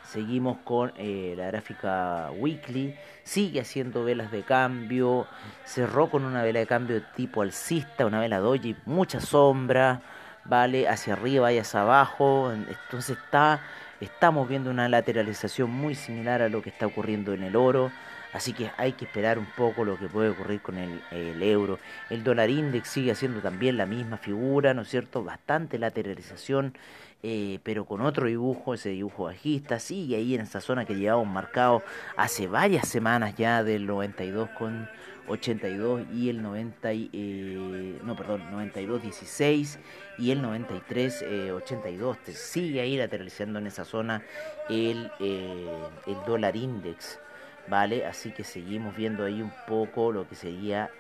Seguimos 0.09 0.57
con 0.65 0.91
eh, 0.97 1.35
la 1.37 1.49
gráfica 1.49 2.31
weekly. 2.39 2.95
Sigue 3.25 3.61
haciendo 3.61 4.05
velas 4.05 4.31
de 4.31 4.43
cambio. 4.43 5.27
Cerró 5.67 6.09
con 6.09 6.25
una 6.25 6.43
vela 6.43 6.61
de 6.61 6.67
cambio 6.67 7.03
tipo 7.15 7.43
alcista, 7.43 8.07
una 8.07 8.19
vela 8.19 8.39
doji, 8.39 8.75
mucha 8.87 9.21
sombra. 9.21 10.01
Vale, 10.47 10.89
hacia 10.89 11.13
arriba 11.13 11.53
y 11.53 11.59
hacia 11.59 11.83
abajo. 11.83 12.51
Entonces 12.53 13.19
está, 13.19 13.61
estamos 14.01 14.49
viendo 14.49 14.71
una 14.71 14.89
lateralización 14.89 15.71
muy 15.71 15.95
similar 15.95 16.43
a 16.43 16.49
lo 16.49 16.63
que 16.63 16.71
está 16.71 16.87
ocurriendo 16.87 17.33
en 17.33 17.43
el 17.43 17.57
oro. 17.57 17.91
Así 18.33 18.53
que 18.53 18.71
hay 18.77 18.93
que 18.93 19.07
esperar 19.07 19.39
un 19.39 19.47
poco 19.47 19.85
lo 19.85 19.99
que 19.99 20.07
puede 20.07 20.31
ocurrir 20.31 20.61
con 20.61 20.77
el, 20.77 21.43
euro. 21.43 21.79
El 22.11 22.23
dólar 22.25 22.51
index 22.51 22.89
sigue 22.89 23.11
haciendo 23.11 23.41
también 23.41 23.77
la 23.77 23.87
misma 23.87 24.19
figura, 24.19 24.75
¿no 24.75 24.83
es 24.83 24.89
cierto? 24.89 25.25
Bastante 25.25 25.79
lateralización, 25.79 26.77
eh, 27.23 27.59
pero 27.63 27.87
con 27.87 28.03
otro 28.03 28.27
dibujo, 28.27 28.75
ese 28.75 28.91
dibujo 28.91 29.25
bajista. 29.25 29.79
Sigue 29.79 30.17
ahí 30.17 30.35
en 30.35 30.43
esa 30.43 30.61
zona 30.61 30.85
que 30.85 30.95
llevamos 30.95 31.27
marcado 31.27 31.83
hace 32.17 32.47
varias 32.49 32.87
semanas 32.87 33.35
ya 33.37 33.65
del 33.65 33.87
92 33.87 34.51
con 34.51 34.91
82 35.29 36.07
y 36.13 36.31
el 36.31 36.43
90 36.43 36.91
eh, 36.93 37.99
no 38.03 38.17
perdón 38.17 38.51
92 38.51 39.03
16 39.03 39.79
y 40.19 40.31
el 40.31 40.43
93 40.43 41.25
82 41.55 42.19
sigue 42.33 42.81
ahí 42.81 42.97
lateralizando 42.97 43.59
en 43.59 43.67
esa 43.67 43.85
zona 43.85 44.23
el, 44.69 45.11
eh, 45.21 45.69
el 46.07 46.17
dólar 46.27 46.57
index 46.57 47.21
¿vale? 47.69 48.07
Así 48.07 48.33
que 48.33 48.45
seguimos 48.45 48.97
viendo 48.97 49.25
ahí 49.25 49.43
un 49.43 49.53
poco 49.67 50.13
lo 50.13 50.29
que 50.29 50.35
sería 50.35 50.91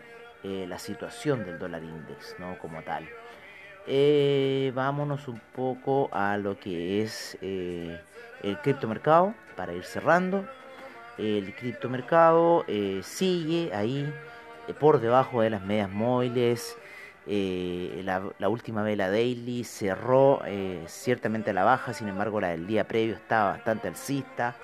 eh, 0.42 0.66
la 0.68 0.78
situación 0.78 1.44
del 1.44 1.58
dólar 1.58 1.82
index, 1.82 2.36
¿no? 2.38 2.58
Como 2.58 2.82
tal. 2.82 3.08
Eh, 3.86 4.70
vámonos 4.74 5.28
un 5.28 5.40
poco 5.54 6.10
a 6.12 6.36
lo 6.36 6.58
que 6.58 7.02
es 7.02 7.38
eh, 7.40 7.98
el 8.42 8.58
criptomercado 8.58 9.34
para 9.56 9.72
ir 9.72 9.84
cerrando. 9.84 10.46
El 11.18 11.54
criptomercado 11.54 12.64
sigue 13.02 13.70
ahí 13.74 14.12
por 14.78 15.00
debajo 15.00 15.42
de 15.42 15.50
las 15.50 15.62
medias 15.62 15.90
móviles. 15.90 16.76
La, 17.26 18.22
la, 18.38 18.48
última 18.48 18.82
vela 18.82 19.10
daily 19.10 19.64
cerró 19.64 20.40
ciertamente 20.86 21.50
a 21.50 21.52
la 21.52 21.64
baja, 21.64 21.92
sin 21.92 22.08
embargo 22.08 22.40
la 22.40 22.48
del 22.48 22.66
día 22.66 22.86
previo 22.86 23.14
estaba 23.14 23.52
bastante 23.52 23.88
alcista. 23.88 24.56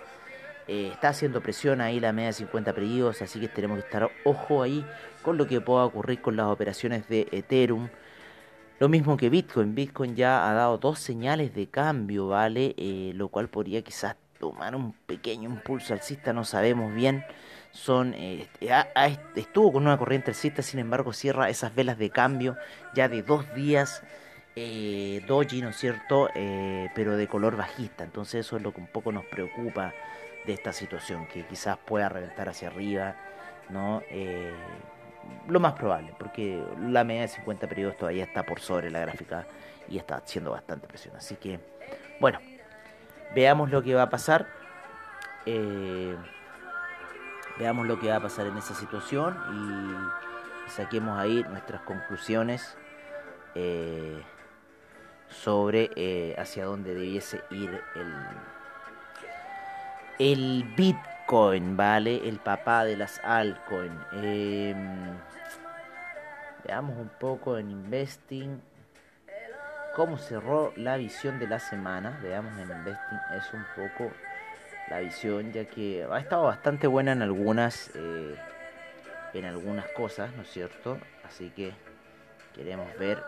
Eh, 0.67 0.89
está 0.93 1.09
haciendo 1.09 1.43
presión 1.43 1.83
ahí 1.83 2.01
la 2.01 2.13
media 2.13 2.33
50 2.33 2.73
periodos, 2.73 3.21
así 3.21 3.39
que 3.39 3.49
tenemos 3.49 3.79
que 3.79 3.85
estar 3.85 4.11
ojo 4.25 4.63
ahí 4.63 4.85
con 5.23 5.37
lo 5.37 5.47
que 5.47 5.61
pueda 5.61 5.85
ocurrir 5.85 6.23
con 6.23 6.37
las 6.37 6.47
operaciones 6.47 7.07
de 7.09 7.29
Ethereum. 7.33 7.89
Lo 8.79 8.89
mismo 8.89 9.17
que 9.17 9.29
Bitcoin. 9.29 9.75
Bitcoin 9.75 10.17
ya 10.17 10.49
ha 10.49 10.55
dado 10.55 10.79
dos 10.79 10.99
señales 10.99 11.55
de 11.55 11.69
cambio, 11.69 12.29
¿vale? 12.29 12.75
Eh, 12.79 13.13
lo 13.15 13.29
cual 13.29 13.49
podría 13.49 13.83
quizás 13.83 14.17
tomar 14.39 14.75
un 14.77 14.93
pequeño 14.93 15.49
impulso 15.49 15.93
alcista, 15.93 16.33
no 16.33 16.45
sabemos 16.45 16.95
bien. 16.95 17.25
Son, 17.73 18.15
eh, 18.15 18.47
estuvo 19.35 19.73
con 19.73 19.83
una 19.85 19.99
corriente 19.99 20.31
alcista, 20.31 20.63
sin 20.63 20.79
embargo 20.79 21.13
cierra 21.13 21.49
esas 21.49 21.75
velas 21.75 21.99
de 21.99 22.11
cambio 22.11 22.57
ya 22.95 23.09
de 23.09 23.23
dos 23.23 23.53
días. 23.55 24.03
doji, 25.27 25.63
¿no 25.63 25.71
es 25.71 25.77
cierto? 25.77 26.29
pero 26.95 27.17
de 27.17 27.27
color 27.27 27.57
bajista. 27.57 28.05
Entonces 28.05 28.47
eso 28.47 28.57
es 28.57 28.63
lo 28.63 28.73
que 28.73 28.81
un 28.81 28.87
poco 28.87 29.11
nos 29.11 29.25
preocupa 29.25 29.93
de 30.47 30.53
esta 30.53 30.73
situación, 30.73 31.27
que 31.27 31.47
quizás 31.47 31.79
pueda 31.79 32.09
reventar 32.09 32.49
hacia 32.49 32.69
arriba, 32.69 33.17
¿no? 33.71 34.03
Eh, 34.11 34.53
lo 35.49 35.59
más 35.59 35.73
probable, 35.73 36.15
porque 36.19 36.63
la 36.81 37.03
media 37.03 37.23
de 37.23 37.29
50 37.29 37.67
periodos 37.67 37.97
todavía 37.97 38.25
está 38.25 38.45
por 38.45 38.61
sobre 38.61 38.91
la 38.91 39.01
gráfica 39.01 39.47
y 39.89 39.97
está 39.97 40.17
haciendo 40.17 40.51
bastante 40.51 40.87
presión. 40.87 41.17
Así 41.17 41.37
que, 41.37 41.61
bueno, 42.21 42.39
veamos 43.35 43.71
lo 43.71 43.83
que 43.83 43.95
va 43.95 44.03
a 44.03 44.11
pasar. 44.11 44.47
Eh, 45.47 46.17
veamos 47.59 47.87
lo 47.87 47.99
que 48.01 48.09
va 48.09 48.17
a 48.17 48.21
pasar 48.21 48.47
en 48.47 48.57
esa 48.57 48.75
situación 48.75 49.37
y 49.53 50.71
saquemos 50.71 51.19
ahí 51.19 51.45
nuestras 51.51 51.83
conclusiones 51.83 52.77
eh, 53.55 54.23
sobre 55.29 56.35
hacia 56.39 56.65
dónde 56.65 56.95
debiese 56.95 57.43
ir 57.51 57.83
el 57.95 58.15
el 60.19 60.65
Bitcoin, 60.77 61.77
¿vale? 61.77 62.29
El 62.29 62.39
papá 62.39 62.85
de 62.85 62.97
las 62.97 63.21
altcoins. 63.25 64.01
Em, 64.13 65.19
veamos 66.65 66.97
un 66.97 67.11
poco 67.19 67.59
en 67.59 67.71
Investing. 67.71 68.61
Cómo 69.95 70.19
cerró 70.19 70.73
la 70.77 70.97
visión 70.97 71.39
de 71.39 71.47
la 71.47 71.61
semana. 71.61 72.19
Veamos 72.23 72.53
en 72.59 72.71
Investing. 72.71 73.19
Es 73.37 73.53
un 73.53 73.65
poco 73.77 74.11
la 74.89 74.99
visión, 74.99 75.53
ya 75.53 75.65
que 75.67 76.07
ha 76.11 76.19
estado 76.19 76.45
bastante 76.45 76.87
buena 76.87 77.13
en 77.13 77.23
algunas, 77.23 77.91
eh, 77.95 78.35
en 79.35 79.45
algunas 79.45 79.87
cosas, 79.91 80.35
¿no 80.35 80.43
es 80.43 80.51
cierto? 80.51 80.99
Así 81.25 81.51
que 81.51 81.73
queremos 82.55 82.89
ver 82.99 83.23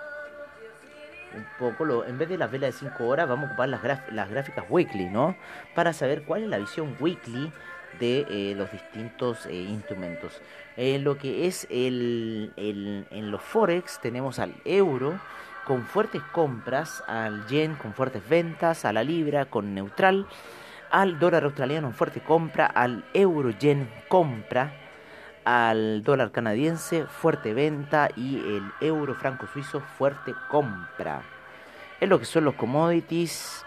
un 1.35 1.47
poco, 1.59 2.05
en 2.05 2.19
vez 2.19 2.29
de 2.29 2.39
las 2.39 2.51
velas 2.51 2.75
de 2.75 2.89
5 2.89 3.07
horas, 3.07 3.29
vamos 3.29 3.45
a 3.45 3.53
ocupar 3.53 3.69
las, 3.69 3.83
las 4.13 4.31
gráficas 4.31 4.65
weekly, 4.69 5.07
¿no? 5.07 5.37
Para 5.75 5.93
saber 5.93 6.25
cuál 6.25 6.45
es 6.45 6.49
la 6.49 6.59
visión 6.59 6.97
weekly 6.99 7.53
de 7.99 8.27
eh, 8.29 8.55
los 8.57 8.71
distintos 8.73 9.47
eh, 9.47 9.55
instrumentos. 9.55 10.41
Eh, 10.77 10.99
lo 10.99 11.17
que 11.17 11.47
es 11.47 11.67
el, 11.71 12.53
en 12.57 13.31
los 13.31 13.43
forex 13.43 14.01
tenemos 14.01 14.39
al 14.39 14.55
euro 14.65 15.19
con 15.67 15.85
fuertes 15.85 16.23
compras, 16.33 17.03
al 17.09 17.47
yen 17.49 17.75
con 17.75 17.93
fuertes 17.93 18.27
ventas, 18.29 18.85
a 18.85 18.93
la 18.93 19.03
libra 19.03 19.47
con 19.47 19.75
neutral, 19.75 20.27
al 20.91 21.19
dólar 21.19 21.45
australiano 21.45 21.91
fuerte 21.91 22.21
compra, 22.21 22.67
al 22.67 23.05
euro 23.13 23.51
yen 23.51 23.91
compra, 24.09 24.73
al 25.45 26.05
dólar 26.05 26.31
canadiense, 26.31 27.07
fuerte 27.07 27.53
venta 27.53 28.09
y 28.15 28.37
el 28.37 28.63
euro 28.81 29.15
franco 29.17 29.49
suizo, 29.53 29.81
fuerte 29.81 30.35
compra. 30.49 31.23
En 32.01 32.11
lo 32.11 32.21
que 32.21 32.27
son 32.27 32.45
los 32.45 32.55
commodities, 32.55 33.65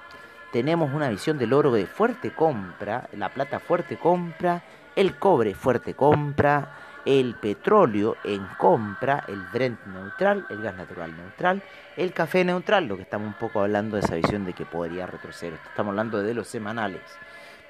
tenemos 0.53 0.93
una 0.93 1.09
visión 1.09 1.37
del 1.37 1.51
oro 1.51 1.71
de 1.71 1.85
fuerte 1.85 2.31
compra, 2.31 3.09
la 3.11 3.29
plata 3.29 3.59
fuerte 3.59 3.97
compra, 3.97 4.63
el 4.95 5.17
cobre 5.17 5.53
fuerte 5.53 5.95
compra, 5.95 6.75
el 7.05 7.35
petróleo 7.35 8.17
en 8.23 8.45
compra, 8.57 9.23
el 9.27 9.41
Brent 9.53 9.85
neutral, 9.85 10.45
el 10.49 10.61
gas 10.61 10.75
natural 10.75 11.15
neutral, 11.15 11.63
el 11.97 12.13
café 12.13 12.43
neutral, 12.43 12.87
lo 12.87 12.95
que 12.97 13.03
estamos 13.03 13.27
un 13.27 13.33
poco 13.33 13.61
hablando 13.61 13.95
de 13.95 14.01
esa 14.03 14.15
visión 14.15 14.45
de 14.45 14.53
que 14.53 14.65
podría 14.65 15.05
retroceder. 15.05 15.59
Estamos 15.69 15.91
hablando 15.91 16.21
de 16.21 16.33
los 16.33 16.47
semanales, 16.47 17.01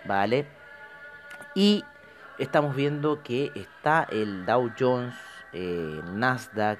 ¿vale? 0.05 0.45
Y 1.55 1.83
estamos 2.37 2.75
viendo 2.75 3.21
que 3.23 3.51
está 3.55 4.07
el 4.09 4.45
Dow 4.45 4.71
Jones, 4.77 5.15
el 5.53 6.19
Nasdaq, 6.19 6.79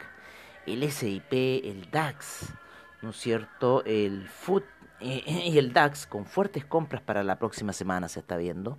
el 0.66 0.92
SIP, 0.92 1.34
el 1.34 1.90
DAX, 1.92 2.54
¿no 3.02 3.10
es 3.10 3.18
cierto? 3.18 3.84
El 3.86 4.28
FUT 4.28 4.64
eh, 5.00 5.24
y 5.26 5.58
el 5.58 5.74
DAX 5.74 6.06
con 6.06 6.26
fuertes 6.26 6.66
compras 6.66 7.02
para 7.02 7.24
la 7.24 7.38
próxima 7.40 7.74
semana 7.74 8.08
se 8.08 8.20
está 8.20 8.38
viendo. 8.38 8.78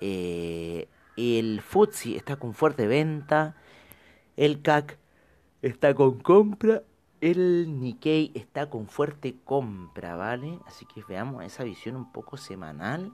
Eh, 0.00 0.88
el 1.16 1.60
FTSE 1.60 2.16
está 2.16 2.36
con 2.36 2.54
fuerte 2.54 2.86
venta. 2.86 3.56
El 4.36 4.62
CAC 4.62 4.98
está 5.62 5.94
con 5.94 6.20
compra. 6.20 6.82
El 7.20 7.80
Nikkei 7.80 8.30
está 8.34 8.68
con 8.68 8.86
fuerte 8.88 9.36
compra, 9.44 10.16
¿vale? 10.16 10.58
Así 10.66 10.84
que 10.86 11.02
veamos 11.08 11.44
esa 11.44 11.64
visión 11.64 11.96
un 11.96 12.12
poco 12.12 12.36
semanal 12.36 13.10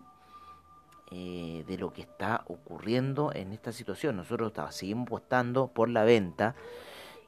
eh, 1.12 1.64
de 1.68 1.78
lo 1.78 1.92
que 1.92 2.00
está 2.00 2.42
ocurriendo 2.48 3.32
en 3.32 3.52
esta 3.52 3.70
situación. 3.70 4.16
Nosotros 4.16 4.52
seguimos 4.70 5.06
apostando 5.06 5.68
por 5.68 5.88
la 5.88 6.04
venta, 6.04 6.56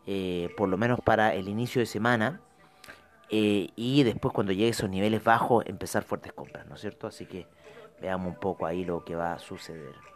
eh, 0.07 0.49
por 0.57 0.69
lo 0.69 0.77
menos 0.77 1.01
para 1.01 1.35
el 1.35 1.49
inicio 1.49 1.81
de 1.81 1.87
semana, 1.87 2.41
eh, 3.31 3.69
y 3.77 4.03
después 4.03 4.33
cuando 4.35 4.53
llegue 4.53 4.67
a 4.67 4.71
esos 4.71 4.91
niveles 4.91 5.23
bajos 5.23 5.65
empezar 5.67 6.03
fuertes 6.03 6.33
compras, 6.33 6.67
¿no 6.67 6.75
es 6.75 6.81
cierto? 6.81 7.07
Así 7.07 7.27
que 7.27 7.47
veamos 8.01 8.29
un 8.29 8.41
poco 8.41 8.67
ahí 8.67 8.85
lo 8.85 9.05
que 9.05 9.15
va 9.15 9.35
a 9.35 9.39
suceder. 9.39 10.14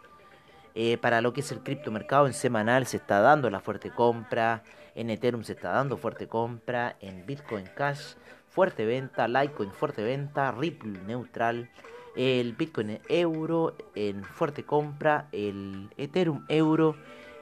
Para 1.01 1.21
lo 1.21 1.33
que 1.33 1.41
es 1.41 1.51
el 1.51 1.61
criptomercado 1.61 2.27
en 2.27 2.33
semanal 2.33 2.85
se 2.85 2.97
está 2.97 3.19
dando 3.19 3.49
la 3.49 3.59
fuerte 3.59 3.91
compra, 3.91 4.63
en 4.95 5.09
Ethereum 5.09 5.43
se 5.43 5.53
está 5.53 5.71
dando 5.71 5.97
fuerte 5.97 6.27
compra, 6.27 6.95
en 6.99 7.25
Bitcoin 7.25 7.65
Cash 7.75 8.15
fuerte 8.49 8.85
venta, 8.85 9.27
Litecoin 9.27 9.71
fuerte 9.71 10.03
venta, 10.03 10.51
Ripple 10.51 10.99
neutral, 11.05 11.69
el 12.15 12.53
Bitcoin 12.53 12.99
euro 13.07 13.75
en 13.95 14.23
fuerte 14.23 14.63
compra, 14.63 15.27
el 15.31 15.89
Ethereum 15.97 16.45
euro 16.49 16.95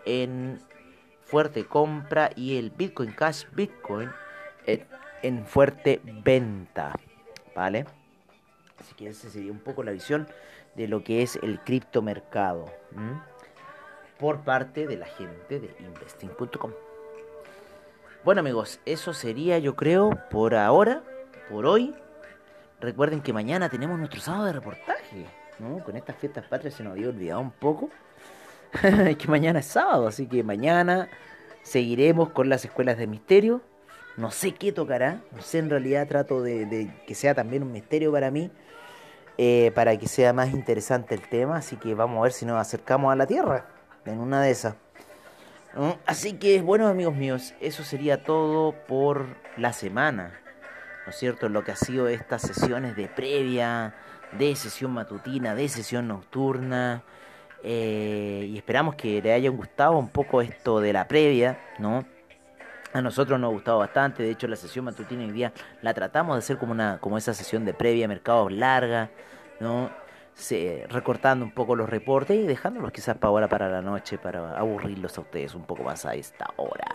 en 0.05 0.59
fuerte 1.23 1.65
compra 1.65 2.29
y 2.35 2.57
el 2.57 2.69
Bitcoin 2.71 3.11
Cash 3.11 3.45
Bitcoin 3.53 4.09
en, 5.23 5.45
fuerte 5.45 6.01
venta, 6.23 6.93
¿vale? 7.55 7.85
Así 8.79 8.93
que 8.95 9.07
esa 9.07 9.29
sería 9.29 9.51
un 9.51 9.59
poco 9.59 9.83
la 9.83 9.91
visión 9.91 10.27
de 10.77 10.87
lo 10.87 11.03
que 11.03 11.23
es 11.23 11.37
el 11.41 11.59
criptomercado 11.59 12.65
por 14.17 14.41
parte 14.41 14.87
de 14.87 14.95
la 14.95 15.07
gente 15.07 15.59
de 15.59 15.75
investing.com. 15.79 16.71
Bueno 18.23 18.41
amigos, 18.41 18.79
eso 18.85 19.13
sería 19.13 19.59
yo 19.59 19.75
creo 19.75 20.11
por 20.29 20.55
ahora, 20.55 21.03
por 21.49 21.65
hoy. 21.65 21.93
Recuerden 22.79 23.21
que 23.21 23.33
mañana 23.33 23.69
tenemos 23.69 23.97
nuestro 23.97 24.21
sábado 24.21 24.45
de 24.45 24.53
reportaje, 24.53 25.25
¿no? 25.59 25.83
Con 25.83 25.95
estas 25.95 26.15
fiestas 26.15 26.45
patrias 26.45 26.75
se 26.75 26.83
nos 26.83 26.93
había 26.93 27.09
olvidado 27.09 27.41
un 27.41 27.51
poco. 27.51 27.89
que 29.17 29.27
mañana 29.27 29.59
es 29.59 29.65
sábado, 29.65 30.07
así 30.07 30.27
que 30.27 30.43
mañana 30.43 31.09
seguiremos 31.63 32.29
con 32.29 32.49
las 32.49 32.65
escuelas 32.65 32.97
de 32.97 33.07
misterio. 33.07 33.61
No 34.15 34.31
sé 34.31 34.53
qué 34.53 34.71
tocará, 34.71 35.21
no 35.31 35.41
sé, 35.41 35.59
en 35.59 35.69
realidad 35.69 36.07
trato 36.07 36.41
de, 36.41 36.91
que 37.07 37.15
sea 37.15 37.33
también 37.33 37.63
un 37.63 37.71
misterio 37.71 38.11
para 38.11 38.31
mí, 38.31 38.51
eh, 39.37 39.71
para 39.75 39.97
que 39.97 40.07
sea 40.07 40.33
más 40.33 40.49
interesante 40.49 41.15
el 41.15 41.21
tema, 41.21 41.57
así 41.57 41.75
que 41.75 41.93
vamos 41.93 42.19
a 42.19 42.23
ver 42.23 42.31
si 42.31 42.45
nos 42.45 42.59
acercamos 42.59 43.11
a 43.11 43.15
la 43.15 43.27
Tierra 43.27 43.65
en 44.05 44.19
una 44.19 44.41
de 44.41 44.51
esas. 44.51 44.75
Así 46.07 46.33
que, 46.33 46.61
bueno 46.63 46.87
amigos 46.87 47.15
míos, 47.15 47.53
eso 47.61 47.83
sería 47.83 48.23
todo 48.23 48.73
por 48.87 49.27
la 49.57 49.73
semana, 49.73 50.39
¿no 51.05 51.11
es 51.11 51.17
cierto? 51.17 51.49
Lo 51.49 51.63
que 51.63 51.71
ha 51.71 51.75
sido 51.75 52.07
estas 52.07 52.41
sesiones 52.41 52.95
de 52.95 53.07
previa, 53.07 53.93
de 54.31 54.55
sesión 54.55 54.91
matutina, 54.91 55.53
de 55.53 55.69
sesión 55.69 56.07
nocturna. 56.07 57.03
Eh, 57.63 58.47
y 58.49 58.57
esperamos 58.57 58.95
que 58.95 59.21
le 59.21 59.33
haya 59.33 59.49
gustado 59.49 59.97
un 59.97 60.09
poco 60.09 60.41
esto 60.41 60.79
de 60.79 60.93
la 60.93 61.07
previa, 61.07 61.59
¿no? 61.79 62.05
A 62.93 63.01
nosotros 63.01 63.39
nos 63.39 63.49
ha 63.49 63.53
gustado 63.53 63.79
bastante, 63.79 64.23
de 64.23 64.31
hecho 64.31 64.47
la 64.47 64.55
sesión 64.55 64.85
matutina 64.85 65.23
hoy 65.23 65.31
día 65.31 65.51
la 65.81 65.93
tratamos 65.93 66.35
de 66.35 66.39
hacer 66.39 66.57
como 66.57 66.71
una 66.71 66.99
como 66.99 67.17
esa 67.17 67.33
sesión 67.33 67.65
de 67.65 67.73
previa, 67.73 68.07
mercados 68.07 68.51
larga, 68.51 69.09
¿no? 69.59 69.89
recortando 70.89 71.43
un 71.43 71.51
poco 71.51 71.75
los 71.75 71.89
reportes 71.89 72.37
y 72.37 72.43
dejándolos 72.43 72.91
quizás 72.91 73.17
para 73.17 73.29
ahora 73.29 73.47
para 73.47 73.69
la 73.69 73.81
noche 73.81 74.17
para 74.17 74.57
aburrirlos 74.57 75.17
a 75.17 75.21
ustedes 75.21 75.55
un 75.55 75.63
poco 75.63 75.83
más 75.83 76.05
a 76.05 76.13
esta 76.13 76.45
hora. 76.57 76.87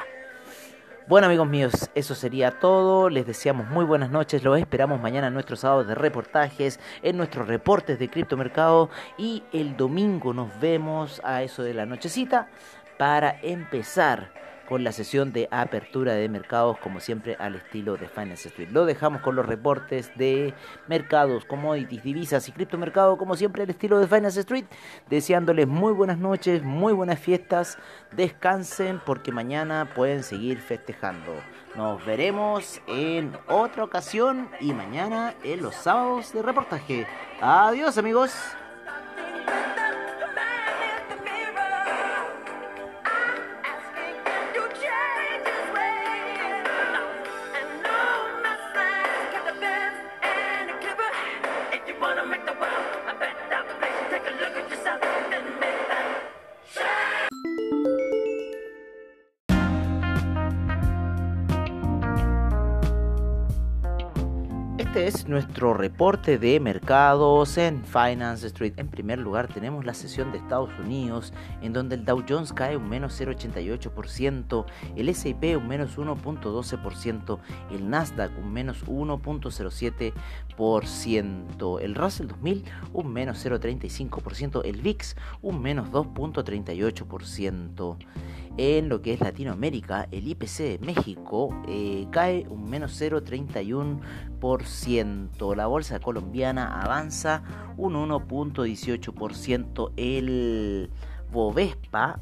Bueno 1.09 1.27
amigos 1.27 1.49
míos, 1.49 1.91
eso 1.97 2.15
sería 2.15 2.61
todo. 2.61 3.11
Les 3.11 3.27
deseamos 3.27 3.69
muy 3.69 3.85
buenas 3.85 4.11
noches. 4.11 4.45
Los 4.45 4.59
esperamos 4.59 5.01
mañana 5.01 5.27
en 5.27 5.35
nuestros 5.35 5.61
sábados 5.61 5.89
de 5.89 5.97
reportajes, 5.97 6.79
en 7.03 7.17
nuestros 7.17 7.49
reportes 7.49 7.99
de 7.99 8.09
criptomercado 8.09 8.89
y 9.19 9.43
el 9.53 9.77
domingo 9.77 10.33
nos 10.33 10.61
vemos 10.61 11.21
a 11.25 11.43
eso 11.43 11.65
de 11.65 11.75
la 11.75 11.85
nochecita 11.85 12.49
para 12.99 13.41
empezar 13.43 14.42
con 14.73 14.85
la 14.85 14.93
sesión 14.93 15.35
de 15.35 15.49
apertura 15.51 16.15
de 16.15 16.31
mercados, 16.31 16.79
como 16.79 16.99
siempre, 16.99 17.37
al 17.39 17.57
estilo 17.57 17.99
de 17.99 18.09
Finance 18.09 18.49
Street. 18.49 18.71
Lo 18.71 18.87
dejamos 18.87 19.21
con 19.21 19.37
los 19.37 19.45
reportes 19.45 20.11
de 20.17 20.55
mercados, 20.89 21.45
commodities, 21.45 22.03
divisas 22.03 22.49
y 22.49 22.53
criptomercado, 22.53 23.19
como 23.19 23.37
siempre, 23.37 23.65
al 23.65 23.69
estilo 23.69 23.99
de 23.99 24.07
Finance 24.07 24.41
Street. 24.41 24.65
Deseándoles 25.11 25.69
muy 25.69 25.93
buenas 25.93 26.17
noches, 26.17 26.63
muy 26.63 26.95
buenas 26.95 27.19
fiestas. 27.19 27.77
Descansen 28.13 28.99
porque 29.05 29.31
mañana 29.31 29.93
pueden 29.95 30.23
seguir 30.23 30.59
festejando. 30.59 31.35
Nos 31.77 32.03
veremos 32.07 32.81
en 32.87 33.37
otra 33.49 33.85
ocasión 33.85 34.49
y 34.59 34.73
mañana 34.73 35.35
en 35.45 35.61
los 35.61 35.75
sábados 35.75 36.33
de 36.33 36.41
reportaje. 36.41 37.07
Adiós, 37.43 37.99
amigos. 37.99 38.33
Reporte 65.83 66.39
de 66.39 66.61
mercados 66.61 67.59
en 67.59 67.85
Finance 67.85 68.47
Street. 68.47 68.75
En 68.77 68.87
primer 68.87 69.19
lugar 69.19 69.49
tenemos 69.49 69.85
la 69.85 69.95
sesión 69.95 70.31
de 70.31 70.39
Estados 70.39 70.71
Unidos, 70.79 71.33
en 71.61 71.73
donde 71.73 71.97
el 71.97 72.05
Dow 72.05 72.23
Jones 72.29 72.53
cae 72.53 72.77
un 72.77 72.89
menos 72.89 73.21
0,88%, 73.21 74.65
el 74.95 75.09
S&P 75.09 75.57
un 75.57 75.67
menos 75.67 75.99
1,12%, 75.99 77.41
el 77.73 77.91
Nasdaq 77.91 78.31
un 78.39 78.53
menos 78.53 78.87
1,07%, 78.87 81.81
el 81.81 81.95
Russell 81.97 82.29
2000 82.29 82.65
un 82.93 83.13
menos 83.13 83.45
0,35%, 83.45 84.61
el 84.65 84.83
VIX 84.83 85.17
un 85.43 85.61
menos 85.61 85.91
2,38%. 85.91 87.97
En 88.59 88.91
lo 88.91 89.01
que 89.01 89.15
es 89.15 89.21
Latinoamérica, 89.21 90.09
el 90.11 90.29
IPC 90.29 90.59
de 90.59 90.79
México 90.83 91.49
eh, 91.67 92.07
cae 92.11 92.47
un 92.49 92.69
menos 92.69 93.01
0,31%. 93.01 95.57
La 95.57 95.67
bolsa 95.67 96.01
colombiana 96.01 96.83
avanza 96.83 97.43
un 97.79 97.95
1.18%. 97.95 99.93
El 99.97 100.91
Bovespa 101.33 102.21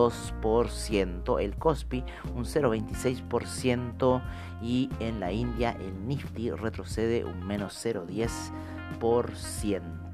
el 1.40 1.56
Kospi 1.56 2.04
un 2.36 2.46
0,26% 2.46 4.22
y 4.62 4.90
en 5.00 5.20
la 5.20 5.32
India 5.32 5.76
el 5.80 6.08
Nifty 6.08 6.52
retrocede 6.52 7.26
un 7.26 7.44
menos 7.46 7.74
0,10%. 7.86 10.07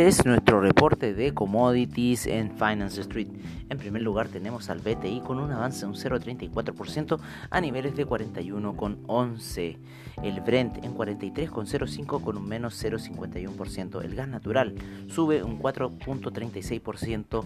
Este 0.00 0.22
es 0.22 0.26
nuestro 0.26 0.62
reporte 0.62 1.12
de 1.12 1.34
commodities 1.34 2.26
en 2.26 2.56
Finance 2.56 3.02
Street. 3.02 3.28
En 3.68 3.76
primer 3.76 4.00
lugar 4.00 4.28
tenemos 4.28 4.70
al 4.70 4.78
BTI 4.78 5.20
con 5.20 5.38
un 5.38 5.52
avance 5.52 5.80
de 5.80 5.88
un 5.88 5.94
0,34% 5.94 7.20
a 7.50 7.60
niveles 7.60 7.94
de 7.94 8.06
41,11. 8.06 9.76
El 10.22 10.40
Brent 10.40 10.82
en 10.82 10.94
43,05 10.96 12.22
con 12.22 12.38
un 12.38 12.48
menos 12.48 12.82
0,51%. 12.82 14.02
El 14.02 14.14
gas 14.14 14.28
natural 14.28 14.74
sube 15.08 15.42
un 15.42 15.60
4,36%. 15.60 17.44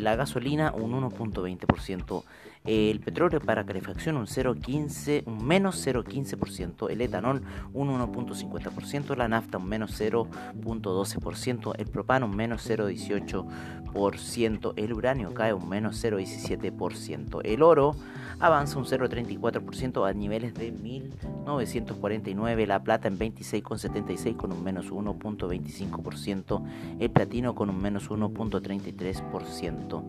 La 0.00 0.14
gasolina 0.14 0.74
un 0.74 0.92
1,20% 0.92 2.22
el 2.64 3.00
petróleo 3.00 3.40
para 3.40 3.66
calefacción 3.66 4.16
un 4.16 4.26
0,15, 4.26 5.24
un 5.26 5.46
menos 5.46 5.86
0,15%, 5.86 6.90
el 6.90 7.02
etanol 7.02 7.42
un 7.74 7.88
1,50%, 7.88 9.14
la 9.16 9.28
nafta 9.28 9.58
un 9.58 9.68
menos 9.68 10.00
0,12%, 10.00 11.74
el 11.76 11.86
propano 11.88 12.24
un 12.24 12.34
menos 12.34 12.68
0,18%. 12.68 13.83
El 14.76 14.92
uranio 14.92 15.34
cae 15.34 15.52
un 15.52 15.68
menos 15.68 16.04
0,17%, 16.04 17.40
el 17.44 17.62
oro 17.62 17.96
avanza 18.40 18.78
un 18.78 18.84
0,34% 18.84 20.08
a 20.08 20.12
niveles 20.12 20.54
de 20.54 20.72
1949, 20.72 22.66
la 22.66 22.82
plata 22.82 23.08
en 23.08 23.18
26,76 23.18 24.36
con 24.36 24.52
un 24.52 24.64
menos 24.64 24.90
1,25%, 24.90 26.62
el 26.98 27.10
platino 27.10 27.54
con 27.54 27.70
un 27.70 27.80
menos 27.80 28.10
1,33%. 28.10 30.02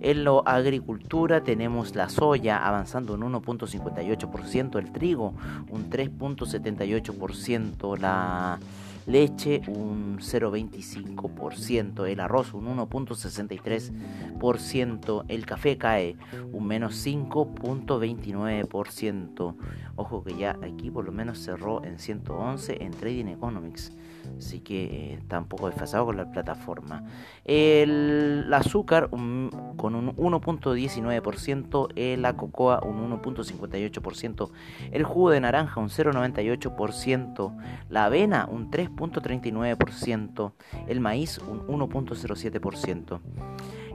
En 0.00 0.24
la 0.24 0.42
agricultura 0.44 1.44
tenemos 1.44 1.94
la 1.94 2.08
soya 2.08 2.66
avanzando 2.66 3.14
un 3.14 3.20
1.58%, 3.22 4.78
el 4.78 4.92
trigo 4.92 5.34
un 5.70 5.88
3.78%, 5.90 7.98
la 7.98 8.58
leche 9.06 9.62
un 9.68 10.18
0,25%, 10.18 12.06
el 12.06 12.20
arroz 12.20 12.52
un 12.54 12.76
1.63%, 12.76 15.24
el 15.28 15.46
café 15.46 15.78
cae 15.78 16.16
un 16.52 16.66
menos 16.66 17.06
5.29%. 17.06 19.54
Ojo 19.96 20.24
que 20.24 20.36
ya 20.36 20.58
aquí 20.62 20.90
por 20.90 21.04
lo 21.04 21.12
menos 21.12 21.38
cerró 21.38 21.84
en 21.84 21.98
111 21.98 22.82
en 22.82 22.92
Trading 22.92 23.26
Economics 23.26 23.92
así 24.38 24.60
que 24.60 24.84
eh, 24.84 25.14
está 25.14 25.38
un 25.38 25.46
poco 25.46 25.68
desfasado 25.68 26.06
con 26.06 26.16
la 26.16 26.30
plataforma. 26.30 27.04
El, 27.44 28.52
azúcar 28.52 29.10
con 29.10 29.94
un 29.94 30.16
1.19%, 30.16 32.16
la 32.16 32.36
cocoa 32.36 32.80
un 32.84 33.10
1.58%, 33.10 34.50
el 34.90 35.04
jugo 35.04 35.30
de 35.30 35.40
naranja 35.40 35.80
un 35.80 35.88
0.98%, 35.88 37.56
la 37.88 38.04
avena 38.04 38.46
un 38.50 38.70
3.39%, 38.70 40.52
el 40.88 41.00
maíz 41.00 41.38
un 41.38 41.66
1.07%. 41.66 43.20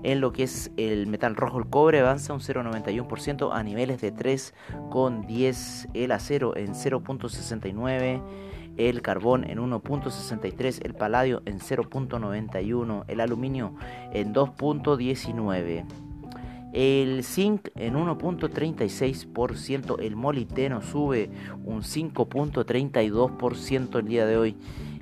En 0.03 0.21
lo 0.21 0.31
que 0.31 0.43
es 0.43 0.71
el 0.77 1.07
metal 1.07 1.35
rojo, 1.35 1.59
el 1.59 1.67
cobre 1.67 1.99
avanza 1.99 2.33
un 2.33 2.39
0.91% 2.39 3.49
a 3.51 3.63
niveles 3.63 3.99
de 3.99 4.13
3.10, 4.13 5.89
el 5.93 6.11
acero 6.11 6.55
en 6.55 6.73
0.69% 6.73 8.21
el 8.77 9.01
carbón 9.01 9.43
en 9.43 9.59
1.63, 9.59 10.85
el 10.85 10.93
paladio 10.93 11.41
en 11.45 11.59
0.91, 11.59 13.03
el 13.07 13.19
aluminio 13.19 13.73
en 14.13 14.33
2.19. 14.33 15.83
El 16.73 17.23
zinc 17.23 17.69
en 17.75 17.93
1.36%, 17.95 19.99
el 19.99 20.15
moliteno 20.15 20.81
sube 20.81 21.29
un 21.65 21.81
5.32% 21.81 23.99
el 23.99 24.05
día 24.05 24.25
de 24.25 24.37
hoy. 24.37 24.55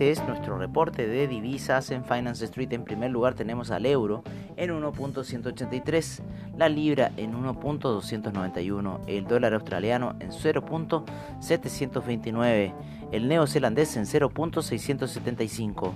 Este 0.00 0.12
es 0.12 0.26
nuestro 0.26 0.56
reporte 0.56 1.06
de 1.06 1.28
divisas 1.28 1.90
en 1.90 2.06
Finance 2.06 2.46
Street. 2.46 2.72
En 2.72 2.84
primer 2.84 3.10
lugar 3.10 3.34
tenemos 3.34 3.70
al 3.70 3.84
euro 3.84 4.24
en 4.56 4.70
1.183, 4.70 6.22
la 6.56 6.70
libra 6.70 7.12
en 7.18 7.34
1.291, 7.34 9.00
el 9.06 9.26
dólar 9.26 9.52
australiano 9.52 10.16
en 10.20 10.30
0.729, 10.30 12.72
el 13.12 13.28
neozelandés 13.28 13.94
en 13.98 14.04
0.675, 14.04 15.92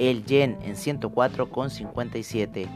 el 0.00 0.24
yen 0.24 0.58
en 0.62 0.74
104.57, 0.74 2.66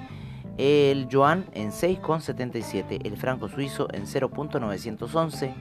el 0.59 1.09
yuan 1.09 1.45
en 1.55 1.73
6.77, 1.73 3.05
el 3.05 3.17
franco 3.17 3.49
suizo 3.49 3.89
en 3.93 4.05
0.911, 4.05 5.55